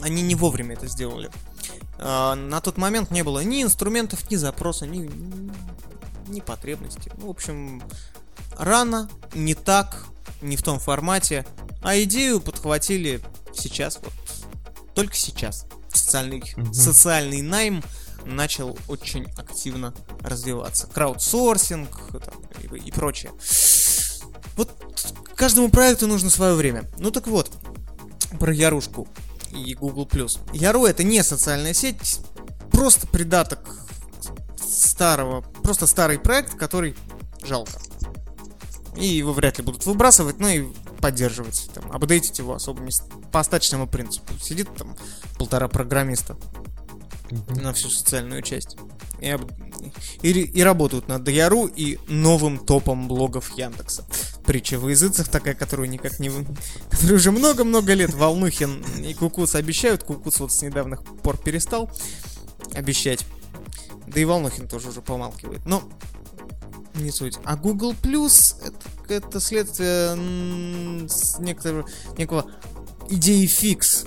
Они 0.00 0.22
не 0.22 0.34
вовремя 0.34 0.74
это 0.74 0.86
сделали. 0.86 1.30
А, 1.98 2.34
на 2.34 2.60
тот 2.60 2.76
момент 2.76 3.10
не 3.10 3.22
было 3.22 3.40
ни 3.42 3.62
инструментов, 3.62 4.30
ни 4.30 4.36
запроса, 4.36 4.86
ни, 4.86 5.10
ни 6.28 6.40
потребностей. 6.40 7.10
Ну, 7.18 7.28
в 7.28 7.30
общем, 7.30 7.82
рано, 8.58 9.08
не 9.34 9.54
так, 9.54 10.04
не 10.40 10.56
в 10.56 10.62
том 10.62 10.78
формате. 10.78 11.46
А 11.82 11.96
идею 12.02 12.40
подхватили 12.40 13.20
сейчас, 13.54 13.98
вот 14.02 14.12
только 14.94 15.14
сейчас. 15.16 15.66
Социальный, 15.92 16.42
Мгм. 16.56 16.72
социальный 16.72 17.42
найм 17.42 17.82
начал 18.24 18.78
очень 18.88 19.26
активно 19.36 19.94
развиваться. 20.20 20.86
Краудсорсинг 20.86 21.88
там, 22.24 22.34
и, 22.60 22.78
и 22.78 22.90
прочее. 22.92 23.32
Вот 24.56 24.70
каждому 25.34 25.68
проекту 25.70 26.06
нужно 26.06 26.30
свое 26.30 26.54
время. 26.54 26.84
Ну 26.98 27.10
так 27.10 27.26
вот, 27.26 27.50
про 28.38 28.52
Ярушку 28.54 29.08
и 29.52 29.74
Google+. 29.74 30.08
Яру 30.52 30.86
это 30.86 31.02
не 31.02 31.22
социальная 31.22 31.74
сеть, 31.74 32.20
просто 32.70 33.06
придаток 33.06 33.58
старого, 34.56 35.42
просто 35.62 35.86
старый 35.86 36.18
проект, 36.18 36.54
который 36.54 36.96
жалко. 37.42 37.72
И 38.96 39.06
его 39.06 39.32
вряд 39.32 39.58
ли 39.58 39.64
будут 39.64 39.86
выбрасывать, 39.86 40.38
ну 40.38 40.48
и 40.48 40.66
поддерживать, 41.00 41.70
там, 41.74 41.90
апдейтить 41.90 42.38
его 42.38 42.54
особо 42.54 42.86
по 43.32 43.40
остаточному 43.40 43.86
принципу. 43.86 44.34
Сидит 44.38 44.68
там 44.76 44.96
полтора 45.38 45.68
программиста 45.68 46.36
на 47.48 47.72
всю 47.72 47.88
социальную 47.88 48.42
часть. 48.42 48.76
И, 49.20 49.28
об... 49.28 49.50
и, 50.20 50.30
и 50.30 50.62
работают 50.62 51.08
над 51.08 51.26
Яру 51.28 51.66
и 51.66 51.98
новым 52.08 52.58
топом 52.58 53.08
блогов 53.08 53.56
Яндекса. 53.56 54.04
Притча 54.44 54.78
в 54.78 54.88
языцах 54.88 55.28
такая, 55.28 55.54
которую 55.54 55.88
никак 55.88 56.18
не... 56.18 56.30
Которую 56.90 57.16
уже 57.16 57.30
много-много 57.30 57.94
лет 57.94 58.12
Волнухин 58.12 58.84
и 58.98 59.14
Кукуц 59.14 59.54
обещают. 59.54 60.02
Кукуц 60.02 60.40
вот 60.40 60.52
с 60.52 60.60
недавних 60.60 61.02
пор 61.22 61.38
перестал 61.38 61.90
обещать. 62.74 63.24
Да 64.06 64.20
и 64.20 64.24
Волнухин 64.24 64.68
тоже 64.68 64.88
уже 64.88 65.00
помалкивает. 65.00 65.64
Но 65.64 65.82
не 66.94 67.10
суть. 67.10 67.38
А 67.44 67.56
Google 67.56 67.92
Plus 67.92 68.54
это, 68.64 69.14
это 69.14 69.40
следствие 69.40 70.16
некоторого, 71.38 71.86
некого 72.16 72.46
идеи 73.08 73.46
фикс 73.46 74.04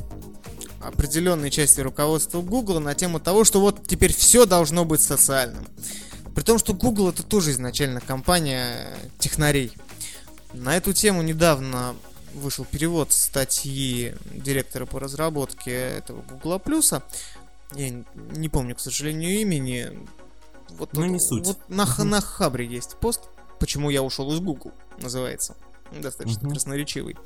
определенной 0.82 1.50
части 1.50 1.82
руководства 1.82 2.42
Google 2.42 2.80
на 2.80 2.94
тему 2.94 3.20
того, 3.20 3.44
что 3.44 3.60
вот 3.60 3.88
теперь 3.88 4.14
все 4.14 4.46
должно 4.46 4.86
быть 4.86 5.02
социальным. 5.02 5.66
При 6.36 6.44
том, 6.44 6.60
что 6.60 6.74
Google 6.74 7.10
это 7.10 7.24
тоже 7.24 7.52
изначально 7.52 8.02
компания 8.02 8.96
технарей. 9.20 9.72
На 10.54 10.78
эту 10.78 10.94
тему 10.94 11.22
недавно 11.22 11.96
вышел 12.34 12.66
перевод 12.66 13.12
статьи 13.14 14.14
директора 14.34 14.86
по 14.86 15.00
разработке 15.00 15.72
этого 15.72 16.22
Google 16.22 16.62
Plus. 16.64 17.02
Я 17.74 18.04
не 18.36 18.50
помню, 18.50 18.76
к 18.76 18.80
сожалению, 18.80 19.40
имени. 19.40 20.08
Вот, 20.78 20.94
Ну, 20.94 21.02
вот- 21.02 21.08
не 21.08 21.20
суть. 21.20 21.46
Вот 21.48 21.58
на, 21.70 21.86
х- 21.86 22.04
на 22.04 22.22
Хабре 22.22 22.66
есть 22.66 22.96
пост, 22.98 23.22
почему 23.60 23.90
я 23.90 24.02
ушел 24.04 24.32
из 24.34 24.40
Google, 24.40 24.72
называется. 25.00 25.56
Достаточно 25.92 26.42
Мгм. 26.44 26.52
красноречивый. 26.52 27.18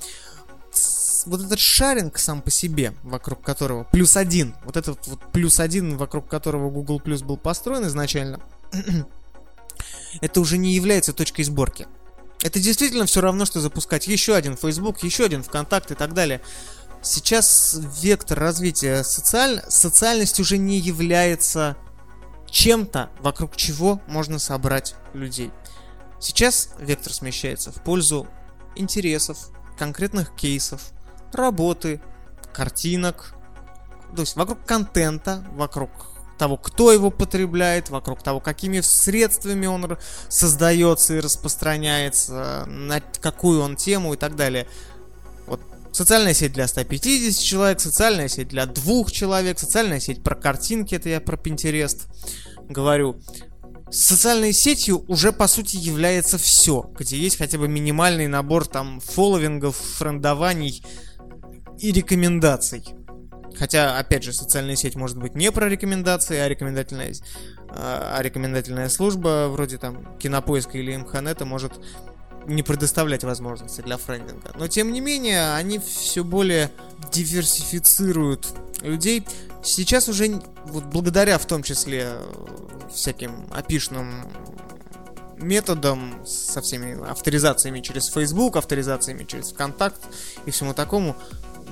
С- 0.72 1.26
Вот 1.26 1.42
этот 1.42 1.60
шаринг 1.60 2.18
сам 2.18 2.42
по 2.42 2.50
себе, 2.52 2.94
вокруг 3.04 3.42
которого 3.42 3.84
плюс 3.84 4.16
один, 4.16 4.56
вот 4.64 4.78
этот 4.78 5.06
вот 5.08 5.20
плюс 5.34 5.60
один, 5.60 5.98
вокруг 5.98 6.28
которого 6.30 6.70
Google 6.70 7.00
Plus 7.04 7.24
был 7.26 7.36
построен 7.38 7.86
изначально, 7.88 8.40
это 10.22 10.40
уже 10.42 10.58
не 10.58 10.74
является 10.74 11.14
точкой 11.14 11.44
сборки. 11.44 11.88
Это 12.42 12.60
действительно 12.60 13.06
все 13.06 13.20
равно, 13.22 13.46
что 13.46 13.60
запускать 13.60 14.08
еще 14.08 14.34
один 14.36 14.56
Facebook, 14.56 15.04
еще 15.04 15.26
один 15.26 15.44
ВКонтакт 15.44 15.92
и 15.92 15.96
так 15.96 16.14
далее. 16.14 16.42
Сейчас 17.02 17.78
вектор 18.02 18.40
развития 18.40 19.04
социаль... 19.04 19.62
социальность 19.68 20.40
уже 20.40 20.58
не 20.58 20.78
является 20.80 21.76
чем-то, 22.50 23.10
вокруг 23.20 23.56
чего 23.56 24.02
можно 24.08 24.40
собрать 24.40 24.96
людей. 25.14 25.52
Сейчас 26.20 26.70
вектор 26.80 27.14
смещается 27.14 27.72
в 27.72 27.82
пользу 27.84 28.28
интересов, 28.76 29.38
конкретных 29.78 30.36
кейсов, 30.36 30.82
работы, 31.32 32.02
картинок, 32.54 33.36
то 34.16 34.22
есть 34.22 34.36
вокруг 34.36 34.66
контента, 34.66 35.44
вокруг 35.54 35.90
того, 36.38 36.58
кто 36.58 36.92
его 36.92 37.12
потребляет, 37.12 37.90
вокруг 37.90 38.24
того, 38.24 38.40
какими 38.40 38.80
средствами 38.80 39.68
он 39.68 39.98
создается 40.30 41.16
и 41.16 41.20
распространяется, 41.20 42.64
на 42.66 43.02
какую 43.02 43.62
он 43.62 43.76
тему 43.76 44.14
и 44.14 44.18
так 44.18 44.36
далее. 44.36 44.68
Социальная 45.92 46.34
сеть 46.34 46.54
для 46.54 46.68
150 46.68 47.44
человек, 47.44 47.80
социальная 47.80 48.28
сеть 48.28 48.50
для 48.50 48.66
двух 48.66 49.12
человек, 49.12 49.60
социальная 49.60 50.00
сеть 50.00 50.24
про 50.24 50.36
картинки, 50.36 50.96
это 50.96 51.10
я 51.10 51.20
про 51.20 51.36
Pinterest 51.36 52.08
говорю. 52.68 53.20
Социальной 53.92 54.54
сетью 54.54 55.04
уже 55.08 55.32
по 55.32 55.48
сути 55.48 55.76
является 55.76 56.38
все, 56.38 56.92
где 56.98 57.18
есть 57.18 57.38
хотя 57.38 57.58
бы 57.58 57.68
минимальный 57.68 58.28
набор 58.28 58.68
там 58.68 59.00
фолловингов, 59.00 59.76
френдований 59.76 60.84
и 61.80 61.92
рекомендаций. 61.92 62.86
Хотя, 63.58 63.98
опять 63.98 64.24
же, 64.24 64.32
социальная 64.32 64.76
сеть 64.76 64.96
может 64.96 65.18
быть 65.18 65.34
не 65.34 65.52
про 65.52 65.68
рекомендации, 65.68 66.38
а 66.38 66.48
рекомендательная, 66.48 67.14
а 67.70 68.16
а 68.18 68.22
рекомендательная 68.22 68.90
служба 68.90 69.48
вроде 69.50 69.78
там 69.78 70.18
Кинопоиска 70.18 70.78
или 70.78 70.96
МХНета 70.96 71.46
может 71.46 71.74
не 72.50 72.64
предоставлять 72.64 73.24
возможности 73.24 73.82
для 73.82 73.98
френдинга. 73.98 74.52
Но 74.58 74.68
тем 74.68 74.92
не 74.92 75.02
менее, 75.02 75.54
они 75.54 75.80
все 75.80 76.24
более 76.24 76.72
диверсифицируют 77.12 78.48
людей. 78.82 79.26
Сейчас 79.64 80.08
уже, 80.10 80.42
вот 80.66 80.86
благодаря 80.86 81.38
в 81.38 81.46
том 81.46 81.64
числе 81.64 82.08
э, 82.14 82.34
всяким 82.94 83.48
опишным 83.52 84.26
методам 85.38 86.26
со 86.26 86.62
всеми 86.62 87.10
авторизациями 87.10 87.80
через 87.82 88.08
Facebook, 88.08 88.58
авторизациями 88.58 89.24
через 89.24 89.52
ВКонтакт 89.52 90.02
и 90.46 90.52
всему 90.52 90.74
такому, 90.74 91.16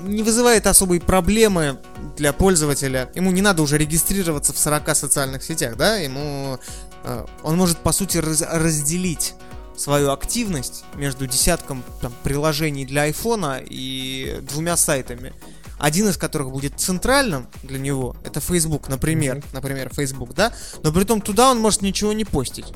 не 0.03 0.23
вызывает 0.23 0.67
особой 0.67 0.99
проблемы 0.99 1.79
для 2.15 2.33
пользователя. 2.33 3.09
Ему 3.15 3.31
не 3.31 3.41
надо 3.41 3.61
уже 3.61 3.77
регистрироваться 3.77 4.53
в 4.53 4.57
40 4.57 4.95
социальных 4.95 5.43
сетях, 5.43 5.75
да? 5.75 5.97
Ему 5.97 6.59
э, 7.03 7.25
он 7.43 7.57
может 7.57 7.77
по 7.79 7.91
сути 7.91 8.17
раз- 8.19 8.43
разделить 8.43 9.33
свою 9.77 10.11
активность 10.11 10.83
между 10.95 11.27
десятком 11.27 11.83
там, 12.01 12.11
приложений 12.23 12.85
для 12.85 13.03
айфона 13.03 13.61
и 13.63 14.39
двумя 14.41 14.75
сайтами. 14.75 15.33
Один 15.77 16.09
из 16.09 16.17
которых 16.17 16.51
будет 16.51 16.79
центральным 16.79 17.47
для 17.61 17.77
него, 17.77 18.15
это 18.25 18.41
Facebook, 18.41 18.89
например, 18.89 19.43
например, 19.53 19.91
Facebook, 19.93 20.33
да, 20.33 20.51
но 20.81 20.91
при 20.91 21.03
том 21.03 21.21
туда 21.21 21.51
он 21.51 21.59
может 21.59 21.83
ничего 21.83 22.13
не 22.13 22.25
постить. 22.25 22.73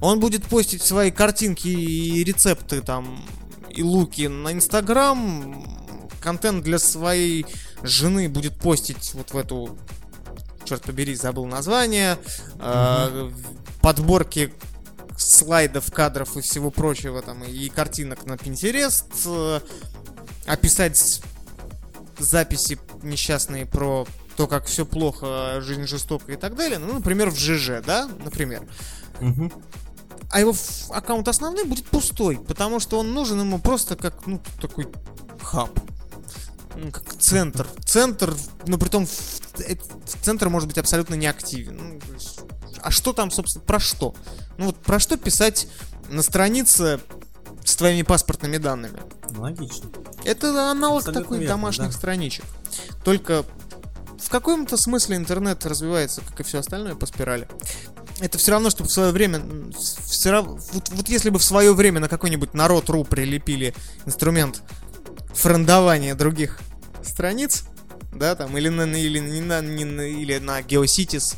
Он 0.00 0.20
будет 0.20 0.44
постить 0.44 0.82
свои 0.82 1.10
картинки 1.10 1.66
и 1.66 2.22
рецепты 2.22 2.80
там 2.80 3.26
и 3.70 3.82
луки 3.82 4.28
на 4.28 4.52
Инстаграм, 4.52 5.64
контент 6.20 6.62
для 6.62 6.78
своей 6.78 7.46
жены 7.82 8.28
будет 8.28 8.56
постить 8.56 9.12
вот 9.14 9.32
в 9.32 9.36
эту, 9.36 9.76
черт 10.64 10.82
побери, 10.82 11.14
забыл 11.14 11.46
название, 11.46 12.18
э, 12.60 13.30
подборки 13.82 14.52
слайдов, 15.16 15.92
кадров 15.92 16.36
и 16.36 16.40
всего 16.40 16.70
прочего 16.70 17.22
там 17.22 17.42
и 17.44 17.68
картинок 17.68 18.26
на 18.26 18.34
Pinterest, 18.34 19.04
э, 19.26 19.60
описать 20.46 21.20
записи 22.18 22.78
несчастные 23.02 23.66
про 23.66 24.06
то, 24.36 24.46
как 24.46 24.66
все 24.66 24.84
плохо, 24.84 25.60
жизнь 25.60 25.86
жестока 25.86 26.32
и 26.32 26.36
так 26.36 26.56
далее. 26.56 26.78
Ну, 26.78 26.92
например, 26.94 27.30
в 27.30 27.38
ЖЖ, 27.38 27.82
да, 27.84 28.08
например. 28.24 28.62
Мгм. 29.20 29.52
А 30.30 30.40
его 30.40 30.54
аккаунт 30.90 31.28
основной 31.28 31.64
будет 31.64 31.86
пустой, 31.86 32.38
потому 32.38 32.80
что 32.80 32.98
он 32.98 33.14
нужен 33.14 33.40
ему 33.40 33.58
просто 33.58 33.96
как, 33.96 34.26
ну, 34.26 34.40
такой 34.60 34.88
хаб. 35.40 35.70
Ну, 36.74 36.90
как 36.90 37.14
центр. 37.18 37.66
Центр, 37.84 38.34
но 38.66 38.76
при 38.76 38.88
том 38.88 39.06
центр 40.22 40.48
может 40.48 40.68
быть 40.68 40.78
абсолютно 40.78 41.14
неактивен. 41.14 41.76
Ну, 41.76 42.00
то 42.00 42.12
есть, 42.12 42.40
а 42.86 42.90
что 42.90 43.12
там, 43.12 43.30
собственно, 43.30 43.64
про 43.64 43.80
что? 43.80 44.14
Ну 44.58 44.66
вот 44.66 44.76
про 44.78 44.98
что 44.98 45.16
писать 45.16 45.68
на 46.08 46.22
странице 46.22 47.00
с 47.64 47.74
твоими 47.76 48.02
паспортными 48.02 48.58
данными? 48.58 49.00
Логично. 49.36 49.90
Это 50.24 50.70
аналог 50.70 50.98
Абсолютно 51.00 51.22
такой 51.22 51.38
верно, 51.40 51.54
домашних 51.54 51.86
да. 51.88 51.92
страничек. 51.92 52.44
Только 53.04 53.44
в 54.18 54.28
каком-то 54.30 54.76
смысле 54.76 55.16
интернет 55.16 55.64
развивается, 55.66 56.20
как 56.22 56.40
и 56.40 56.42
все 56.42 56.58
остальное, 56.60 56.94
по 56.94 57.06
спирали. 57.06 57.48
Это 58.20 58.38
все 58.38 58.52
равно, 58.52 58.70
чтобы 58.70 58.88
в 58.88 58.92
свое 58.92 59.12
время... 59.12 59.38
м, 59.40 59.72
с- 59.74 59.96
всё 59.96 60.30
рав- 60.30 60.46
вот, 60.72 60.88
вот 60.88 61.08
если 61.08 61.28
бы 61.30 61.38
в 61.38 61.44
свое 61.44 61.74
время 61.74 62.00
на 62.00 62.08
какой-нибудь 62.08 62.54
народ.ру 62.54 63.04
прилепили 63.04 63.74
инструмент 64.06 64.62
френдования 65.34 66.14
других 66.14 66.58
страниц, 67.04 67.64
да, 68.12 68.34
там, 68.34 68.56
или 68.56 68.68
на, 68.68 68.84
или, 68.84 69.18
на- 69.20 69.60
или 69.60 70.38
на 70.38 70.60
GeoCities, 70.60 71.36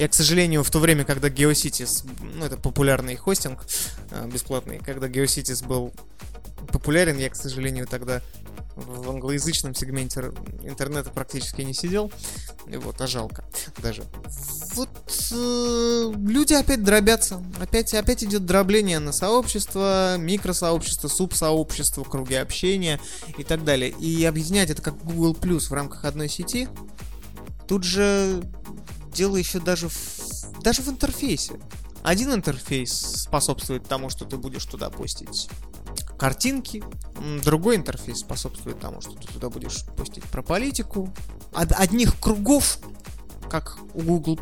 я, 0.00 0.08
к 0.08 0.14
сожалению, 0.14 0.64
в 0.64 0.70
то 0.70 0.78
время, 0.78 1.04
когда 1.04 1.28
GeoCities, 1.28 2.08
ну, 2.34 2.46
это 2.46 2.56
популярный 2.56 3.16
хостинг 3.16 3.66
э, 4.10 4.26
бесплатный, 4.32 4.78
когда 4.78 5.08
GeoCities 5.08 5.66
был 5.66 5.92
популярен, 6.72 7.18
я, 7.18 7.28
к 7.28 7.36
сожалению, 7.36 7.86
тогда 7.86 8.22
в 8.76 9.10
англоязычном 9.10 9.74
сегменте 9.74 10.32
интернета 10.62 11.10
практически 11.10 11.60
не 11.60 11.74
сидел. 11.74 12.10
И 12.66 12.76
вот, 12.76 12.98
а 13.02 13.06
жалко 13.06 13.44
даже. 13.82 14.04
Вот 14.74 14.88
э, 15.32 16.12
люди 16.16 16.54
опять 16.54 16.82
дробятся. 16.82 17.44
Опять, 17.60 17.92
опять 17.92 18.24
идет 18.24 18.46
дробление 18.46 19.00
на 19.00 19.12
сообщество, 19.12 20.16
микросообщество, 20.16 21.08
субсообщество, 21.08 22.04
круги 22.04 22.36
общения 22.36 22.98
и 23.36 23.44
так 23.44 23.64
далее. 23.64 23.90
И 23.90 24.24
объединять 24.24 24.70
это 24.70 24.80
как 24.80 24.96
Google 25.04 25.34
Plus 25.34 25.68
в 25.68 25.72
рамках 25.74 26.06
одной 26.06 26.30
сети, 26.30 26.68
тут 27.68 27.84
же 27.84 28.42
дело 29.10 29.36
еще 29.36 29.60
даже 29.60 29.88
в, 29.88 30.60
даже 30.62 30.82
в 30.82 30.88
интерфейсе. 30.88 31.60
Один 32.02 32.32
интерфейс 32.32 32.92
способствует 32.92 33.86
тому, 33.86 34.08
что 34.08 34.24
ты 34.24 34.36
будешь 34.36 34.64
туда 34.64 34.90
постить 34.90 35.48
картинки, 36.20 36.84
другой 37.42 37.76
интерфейс 37.76 38.20
способствует 38.20 38.78
тому, 38.78 39.00
что 39.00 39.12
ты 39.12 39.26
туда 39.26 39.48
будешь 39.48 39.86
постить 39.96 40.24
про 40.24 40.42
политику. 40.42 41.10
Од- 41.54 41.72
одних 41.72 42.20
кругов, 42.20 42.78
как 43.50 43.78
у 43.94 44.02
Google+, 44.02 44.38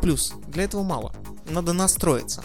для 0.47 0.63
этого 0.63 0.83
мало. 0.83 1.13
Надо 1.49 1.71
настроиться. 1.71 2.43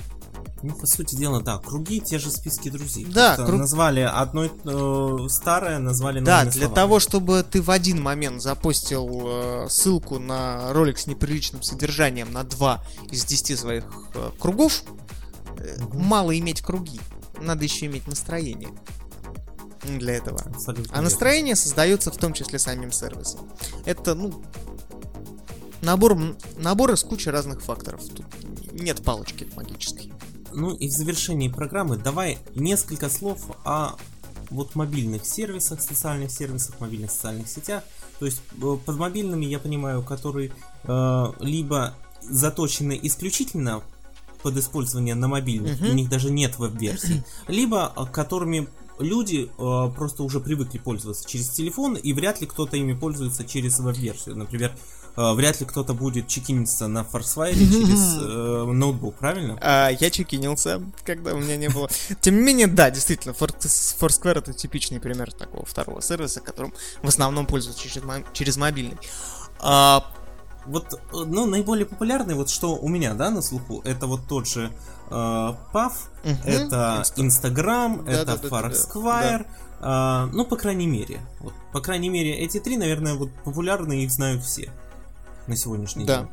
Ну, 0.66 0.74
по 0.74 0.86
сути 0.86 1.14
дела, 1.14 1.42
да, 1.42 1.58
круги, 1.58 2.00
те 2.00 2.18
же 2.18 2.30
списки 2.30 2.70
друзей. 2.70 3.04
Да, 3.04 3.36
круг- 3.36 3.58
назвали 3.58 4.00
одно 4.00 4.44
э, 4.46 5.28
старое, 5.28 5.78
назвали 5.78 6.20
Да, 6.20 6.42
для 6.44 6.52
словами. 6.52 6.74
того, 6.74 7.00
чтобы 7.00 7.42
ты 7.48 7.60
в 7.60 7.70
один 7.70 8.00
момент 8.00 8.40
запостил 8.40 9.08
э, 9.26 9.66
ссылку 9.68 10.18
на 10.18 10.72
ролик 10.72 10.98
с 10.98 11.06
неприличным 11.06 11.62
содержанием 11.62 12.32
на 12.32 12.44
два 12.44 12.82
из 13.10 13.24
10 13.26 13.58
своих 13.58 13.84
э, 14.14 14.30
кругов, 14.40 14.82
э, 15.58 15.76
Мгм. 15.82 16.00
мало 16.02 16.38
иметь 16.38 16.62
круги. 16.62 16.98
Надо 17.40 17.64
еще 17.64 17.84
иметь 17.86 18.06
настроение 18.08 18.70
для 19.84 20.14
этого. 20.14 20.40
Абсолютно 20.40 20.84
А 20.84 20.94
верно. 20.94 21.02
настроение 21.02 21.56
создается 21.56 22.10
в 22.10 22.16
том 22.16 22.32
числе 22.32 22.58
самим 22.58 22.90
сервисом. 22.90 23.50
Это, 23.84 24.14
ну, 24.14 24.42
набор, 25.82 26.16
набор 26.56 26.92
из 26.92 27.02
кучи 27.02 27.28
разных 27.28 27.60
факторов. 27.60 28.00
Тут 28.08 28.24
нет 28.72 29.02
палочки 29.04 29.46
магической. 29.56 30.10
Ну 30.54 30.74
и 30.74 30.88
в 30.88 30.92
завершении 30.92 31.48
программы 31.48 31.96
давай 31.96 32.38
несколько 32.54 33.08
слов 33.10 33.40
о 33.64 33.96
вот 34.50 34.74
мобильных 34.74 35.24
сервисах, 35.26 35.80
социальных 35.80 36.30
сервисах, 36.30 36.78
мобильных 36.80 37.10
социальных 37.10 37.48
сетях. 37.48 37.82
То 38.18 38.26
есть 38.26 38.42
э, 38.62 38.76
под 38.84 38.96
мобильными 38.96 39.44
я 39.46 39.58
понимаю, 39.58 40.02
которые 40.02 40.52
э, 40.84 41.24
либо 41.40 41.94
заточены 42.22 42.98
исключительно 43.02 43.82
под 44.42 44.56
использование 44.58 45.14
на 45.14 45.26
мобильных, 45.28 45.80
Мгм. 45.80 45.90
у 45.90 45.94
них 45.94 46.08
даже 46.08 46.30
нет 46.30 46.58
веб-версий, 46.58 47.22
либо 47.48 47.92
э, 47.96 48.04
которыми 48.12 48.68
люди 48.98 49.50
э, 49.58 49.92
просто 49.96 50.22
уже 50.22 50.38
привыкли 50.40 50.78
пользоваться 50.78 51.28
через 51.28 51.48
телефон, 51.48 51.94
и 51.96 52.12
вряд 52.12 52.40
ли 52.40 52.46
кто-то 52.46 52.76
ими 52.76 52.92
пользуется 52.92 53.44
через 53.44 53.80
веб-версию. 53.80 54.36
Например, 54.36 54.72
вряд 55.16 55.60
ли 55.60 55.66
кто-то 55.66 55.94
будет 55.94 56.26
чекиниться 56.28 56.88
на 56.88 57.04
Форсфайре 57.04 57.66
через 57.66 58.18
э, 58.20 58.64
ноутбук, 58.72 59.16
правильно? 59.16 59.58
А, 59.60 59.90
я 59.90 60.10
чекинился, 60.10 60.82
когда 61.04 61.34
у 61.34 61.38
меня 61.38 61.56
не 61.56 61.68
было. 61.68 61.88
Тем 62.20 62.36
не 62.36 62.42
менее, 62.42 62.66
да, 62.66 62.90
действительно, 62.90 63.32
Foursquare 63.32 64.38
это 64.38 64.52
типичный 64.52 65.00
пример 65.00 65.32
такого 65.32 65.64
второго 65.64 66.02
сервиса, 66.02 66.40
которым 66.40 66.72
в 67.02 67.08
основном 67.08 67.46
пользуются 67.46 67.82
через, 67.82 68.02
через 68.32 68.56
мобильный. 68.56 68.98
А, 69.60 70.04
Вот, 70.66 70.94
э, 70.94 70.98
ну, 71.12 71.46
наиболее 71.46 71.86
популярный, 71.86 72.34
вот 72.34 72.48
что 72.50 72.74
у 72.76 72.88
меня, 72.88 73.14
да, 73.14 73.30
на 73.30 73.42
слуху, 73.42 73.82
это 73.84 74.06
вот 74.06 74.26
тот 74.26 74.48
же 74.48 74.72
э, 75.10 75.12
PAF, 75.12 75.92
мгм, 76.24 76.38
это 76.46 77.02
Инста- 77.02 77.20
Instagram, 77.22 78.04
Да, 78.04 78.12
это 78.12 78.24
да, 78.24 78.36
да, 78.36 78.48
да, 78.48 78.68
Foursquare, 78.68 79.46
э, 79.80 80.30
ну, 80.32 80.46
по 80.46 80.56
крайней 80.56 80.86
мере. 80.86 81.20
Вот, 81.40 81.52
по 81.72 81.80
крайней 81.80 82.08
мере, 82.08 82.34
эти 82.38 82.58
три, 82.60 82.78
наверное, 82.78 83.14
вот 83.14 83.30
популярные, 83.44 84.04
их 84.04 84.10
знают 84.10 84.42
все 84.42 84.72
на 85.46 85.56
сегодняшний 85.56 86.04
Да. 86.04 86.18
день. 86.18 86.28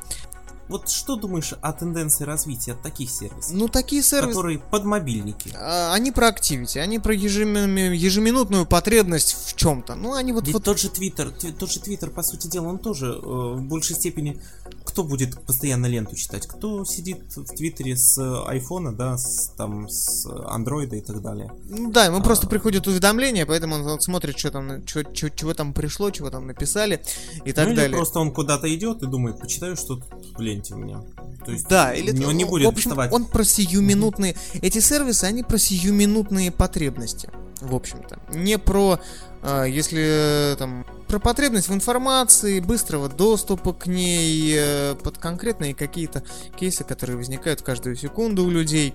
Вот 0.71 0.89
что 0.89 1.15
думаешь 1.17 1.53
о 1.61 1.73
тенденции 1.73 2.23
развития 2.23 2.75
таких 2.81 3.09
сервисов, 3.09 3.51
Ну, 3.53 3.67
такие 3.67 4.01
сервисы... 4.01 4.29
которые 4.35 4.59
под 4.59 4.85
мобильники? 4.85 5.51
а, 5.55 5.93
Они 5.93 6.11
про 6.11 6.27
активити, 6.29 6.77
они 6.79 6.99
про 6.99 7.13
ежеми- 7.13 7.93
ежеминутную 7.95 8.65
потребность 8.65 9.35
в 9.47 9.55
чем-то. 9.55 9.95
Ну, 9.95 10.13
они 10.13 10.31
вот, 10.31 10.45
Ведь 10.45 10.53
вот 10.53 10.63
тот 10.63 10.79
же 10.79 10.89
Твиттер, 10.89 11.27
тв- 11.27 11.51
тот 11.57 11.69
же 11.71 11.79
Твиттер, 11.81 12.09
по 12.09 12.23
сути 12.23 12.47
дела, 12.47 12.67
он 12.69 12.79
тоже 12.79 13.07
э, 13.07 13.19
в 13.19 13.61
большей 13.63 13.95
степени 13.97 14.39
кто 14.85 15.03
будет 15.03 15.45
постоянно 15.45 15.85
ленту 15.85 16.15
читать? 16.15 16.47
Кто 16.47 16.83
сидит 16.85 17.35
в 17.35 17.45
Твиттере 17.55 17.95
с 17.95 18.17
айфона, 18.45 18.93
да, 18.93 19.17
с, 19.17 19.53
там, 19.57 19.87
с 19.89 20.25
андроида 20.47 20.95
и 20.97 21.01
так 21.01 21.21
далее? 21.21 21.51
Ну 21.65 21.91
да, 21.91 22.05
ему 22.05 22.17
А. 22.17 22.21
просто 22.21 22.47
приходят 22.47 22.87
уведомления, 22.87 23.45
поэтому 23.45 23.75
он 23.75 23.99
смотрит, 24.01 24.37
что 24.39 24.51
там, 24.51 24.85
чё- 24.85 25.03
чё- 25.03 25.29
чего 25.29 25.53
там 25.53 25.73
пришло, 25.73 26.11
чего 26.11 26.29
там 26.29 26.47
написали 26.47 27.01
и 27.45 27.53
так 27.53 27.65
ну, 27.67 27.71
или 27.73 27.79
далее. 27.81 27.97
просто 27.97 28.19
он 28.19 28.31
куда-то 28.33 28.73
идет 28.73 29.03
и 29.03 29.07
думает, 29.07 29.39
почитаю, 29.39 29.75
что 29.75 29.95
тут 29.95 30.03
в 30.37 30.41
у 30.69 30.75
меня. 30.75 31.01
То 31.43 31.51
есть 31.51 31.67
Да, 31.67 31.93
или 31.93 32.11
он 32.23 32.37
не 32.37 32.45
в 32.45 32.49
будет 32.49 32.67
общем, 32.67 32.91
доставать. 32.91 33.11
он 33.11 33.25
про 33.25 33.43
сиюминутные. 33.43 34.35
Эти 34.61 34.79
сервисы, 34.79 35.23
они 35.23 35.41
про 35.41 35.57
сиюминутные 35.57 36.51
потребности, 36.51 37.29
в 37.61 37.73
общем-то. 37.73 38.19
Не 38.33 38.59
про, 38.59 38.99
а, 39.41 39.63
если 39.63 40.53
э, 40.53 40.55
там 40.57 40.85
про 41.07 41.19
потребность 41.19 41.67
в 41.67 41.73
информации, 41.73 42.59
быстрого 42.59 43.09
доступа 43.09 43.73
к 43.73 43.87
ней, 43.87 44.53
э, 44.55 44.95
под 44.95 45.17
конкретные 45.17 45.73
какие-то 45.73 46.23
кейсы, 46.57 46.83
которые 46.83 47.17
возникают 47.17 47.61
каждую 47.61 47.95
секунду 47.95 48.45
у 48.45 48.49
людей. 48.49 48.93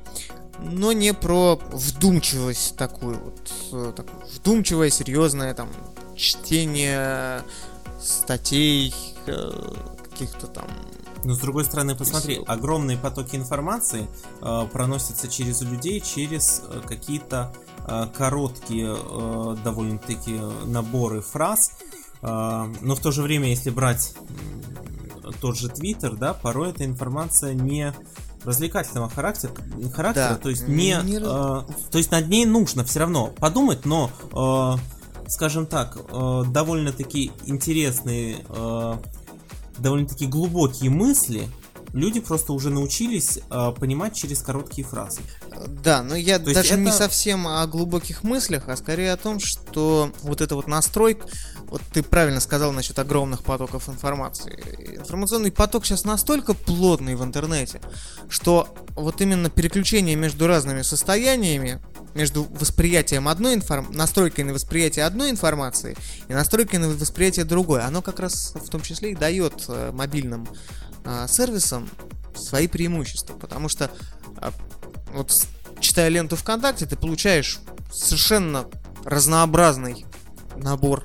Но 0.59 0.93
не 0.93 1.13
про 1.13 1.61
вдумчивость 1.73 2.77
такую 2.77 3.19
вот, 3.19 3.53
э, 3.73 3.93
такую 3.95 4.23
вдумчивое, 4.35 4.89
серьезное 4.89 5.53
там 5.53 5.69
чтение 6.17 7.43
статей, 8.01 8.95
э, 9.27 9.51
каких-то 10.11 10.47
там 10.47 10.67
Но 11.27 11.35
с 11.35 11.39
другой 11.39 11.65
стороны, 11.65 11.97
посмотри, 11.97 12.41
огромные 12.47 12.97
потоки 12.97 13.35
информации 13.35 14.07
э, 14.41 14.67
проносятся 14.73 15.27
через 15.27 15.61
людей, 15.61 16.01
через 16.01 16.63
э, 16.69 16.81
какие-то 16.87 17.53
э, 17.85 18.07
короткие 18.17 18.97
э, 18.97 19.57
довольно-таки 19.65 20.41
наборы 20.67 21.23
фраз. 21.23 21.73
Э, 22.23 22.73
но 22.81 22.95
в 22.95 23.01
то 23.01 23.11
же 23.11 23.23
время, 23.23 23.49
если 23.49 23.71
брать 23.71 24.15
тот 25.41 25.59
же 25.59 25.69
Твиттер, 25.69 26.15
да, 26.15 26.33
порой 26.33 26.71
эта 26.71 26.85
информация 26.85 27.55
не 27.55 27.93
развлекательного 28.45 29.09
характера, 29.09 29.53
характера 29.93 30.35
Да, 30.35 30.37
то 30.37 30.49
есть 30.49 30.69
не, 30.69 30.97
не 31.03 31.17
э, 31.17 31.21
то 31.21 31.99
есть 31.99 32.13
над 32.13 32.29
ней 32.29 32.45
нужно 32.45 32.85
все 32.85 33.01
равно 33.01 33.33
подумать, 33.37 33.85
но 33.85 34.13
э, 34.33 35.29
скажем 35.29 35.67
так, 35.67 35.99
э, 36.09 36.43
довольно-таки 36.47 37.33
интересные 37.47 38.45
э, 38.49 38.95
довольно-таки 39.79 40.27
глубокие 40.27 40.91
мысли 40.91 41.49
люди 41.93 42.21
просто 42.21 42.53
уже 42.53 42.69
научились 42.71 43.39
э, 43.51 43.73
понимать 43.79 44.15
через 44.15 44.43
короткие 44.43 44.87
фразы. 44.87 45.21
Да, 45.83 46.03
но 46.03 46.15
я 46.15 46.39
То 46.39 46.53
даже 46.53 46.77
не 46.77 46.89
это- 46.89 46.99
совсем 46.99 47.49
о 47.49 47.67
глубоких 47.67 48.23
мыслях, 48.23 48.69
а 48.69 48.77
скорее 48.77 49.13
о 49.13 49.17
том, 49.17 49.41
что 49.41 50.13
вот 50.23 50.41
эта 50.43 50.55
вот 50.57 50.67
настройка, 50.67 51.27
вот 51.69 51.81
ты 51.93 52.03
правильно 52.03 52.41
сказал 52.41 52.73
насчет 52.73 52.99
огромных 52.99 53.43
потоков 53.45 53.89
информации. 53.89 54.97
Информационный 54.99 55.51
поток 55.51 55.87
сейчас 55.87 56.05
настолько 56.05 56.53
плотный 56.53 57.15
в 57.15 57.25
интернете, 57.25 57.81
что 58.29 58.69
вот 58.95 59.21
именно 59.23 59.49
переключение 59.49 60.17
между 60.17 60.47
разными 60.47 60.83
состояниями, 60.83 61.81
между 62.17 62.45
восприятием 62.45 63.29
одной 63.29 63.55
информации, 63.55 63.97
настройкой 63.97 64.45
на 64.45 64.55
восприятие 64.55 65.05
одной 65.05 65.31
информации 65.31 65.97
и 66.29 66.33
настройкой 66.33 66.81
на 66.81 66.89
восприятие 66.89 67.45
другой, 67.45 67.83
оно 67.83 68.03
как 68.03 68.19
раз 68.19 68.55
в 68.55 68.69
том 68.71 68.81
числе 68.81 69.13
и 69.13 69.15
дает 69.15 69.67
э, 69.69 69.93
мобильным 69.93 70.49
а, 71.05 71.29
сервисам 71.29 71.89
свои 72.35 72.67
преимущества, 72.67 73.35
потому 73.35 73.69
что 73.69 73.91
а, 74.39 74.53
вот 75.13 75.47
читая 75.79 76.09
ленту 76.09 76.37
ВКонтакте, 76.37 76.87
ты 76.87 76.97
получаешь 76.97 77.61
совершенно 77.93 78.67
разнообразный 79.05 80.07
набор 80.57 81.05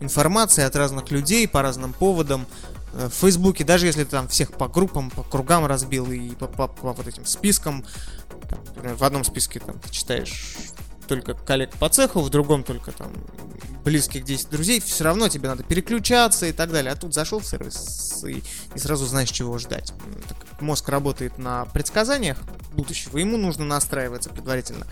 информации 0.00 0.64
от 0.64 0.76
разных 0.76 1.10
людей 1.10 1.48
по 1.48 1.62
разным 1.62 1.92
поводам. 1.92 2.46
Э, 2.92 3.08
В 3.08 3.14
Фейсбуке, 3.14 3.64
даже 3.64 3.86
если 3.86 4.04
ты 4.04 4.10
там 4.10 4.28
всех 4.28 4.52
по 4.52 4.68
группам, 4.68 5.10
по 5.10 5.22
кругам 5.22 5.66
разбил 5.66 6.10
и 6.10 6.30
по, 6.34 6.46
по- 6.46 6.68
по 6.68 6.92
вот 6.92 7.06
этим 7.06 7.24
спискам, 7.26 7.84
там, 8.48 8.58
например, 8.74 8.96
в 8.96 9.02
одном 9.04 9.24
списке 9.24 9.60
там 9.60 9.78
ты 9.78 9.90
читаешь 9.90 10.56
только 11.08 11.34
коллег 11.34 11.70
по 11.78 11.88
цеху, 11.88 12.20
в 12.20 12.30
другом 12.30 12.62
только 12.64 12.92
там 12.92 13.12
близких 13.84 14.22
10 14.24 14.48
друзей, 14.50 14.80
все 14.80 15.02
равно 15.04 15.28
тебе 15.28 15.48
надо 15.48 15.64
переключаться 15.64 16.46
и 16.46 16.52
так 16.52 16.70
далее. 16.70 16.92
А 16.92 16.96
тут 16.96 17.12
зашел 17.12 17.40
в 17.40 17.46
сервис 17.46 18.22
и, 18.26 18.42
и 18.74 18.78
сразу 18.78 19.06
знаешь, 19.06 19.30
чего 19.30 19.58
ждать. 19.58 19.92
М, 20.06 20.22
так 20.28 20.60
мозг 20.60 20.88
работает 20.88 21.36
на 21.38 21.64
предсказаниях 21.66 22.38
будущего, 22.74 23.18
ему 23.18 23.36
нужно 23.36 23.64
настраиваться 23.64 24.30
предварительно. 24.30 24.86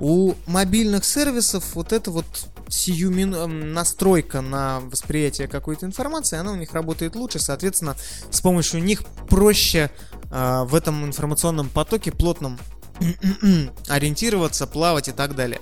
У 0.00 0.34
мобильных 0.46 1.04
сервисов 1.04 1.74
вот 1.74 1.92
эта 1.92 2.10
вот 2.10 2.26
сиюмин... 2.68 3.72
настройка 3.72 4.40
на 4.40 4.80
восприятие 4.80 5.48
какой-то 5.48 5.86
информации, 5.86 6.38
она 6.38 6.52
у 6.52 6.56
них 6.56 6.72
работает 6.72 7.16
лучше, 7.16 7.38
соответственно, 7.38 7.96
с 8.30 8.40
помощью 8.40 8.82
них 8.82 9.04
проще 9.28 9.90
э, 10.30 10.62
в 10.64 10.74
этом 10.74 11.04
информационном 11.04 11.68
потоке 11.68 12.12
плотном 12.12 12.58
ориентироваться, 13.88 14.66
плавать 14.66 15.08
и 15.08 15.12
так 15.12 15.34
далее. 15.34 15.60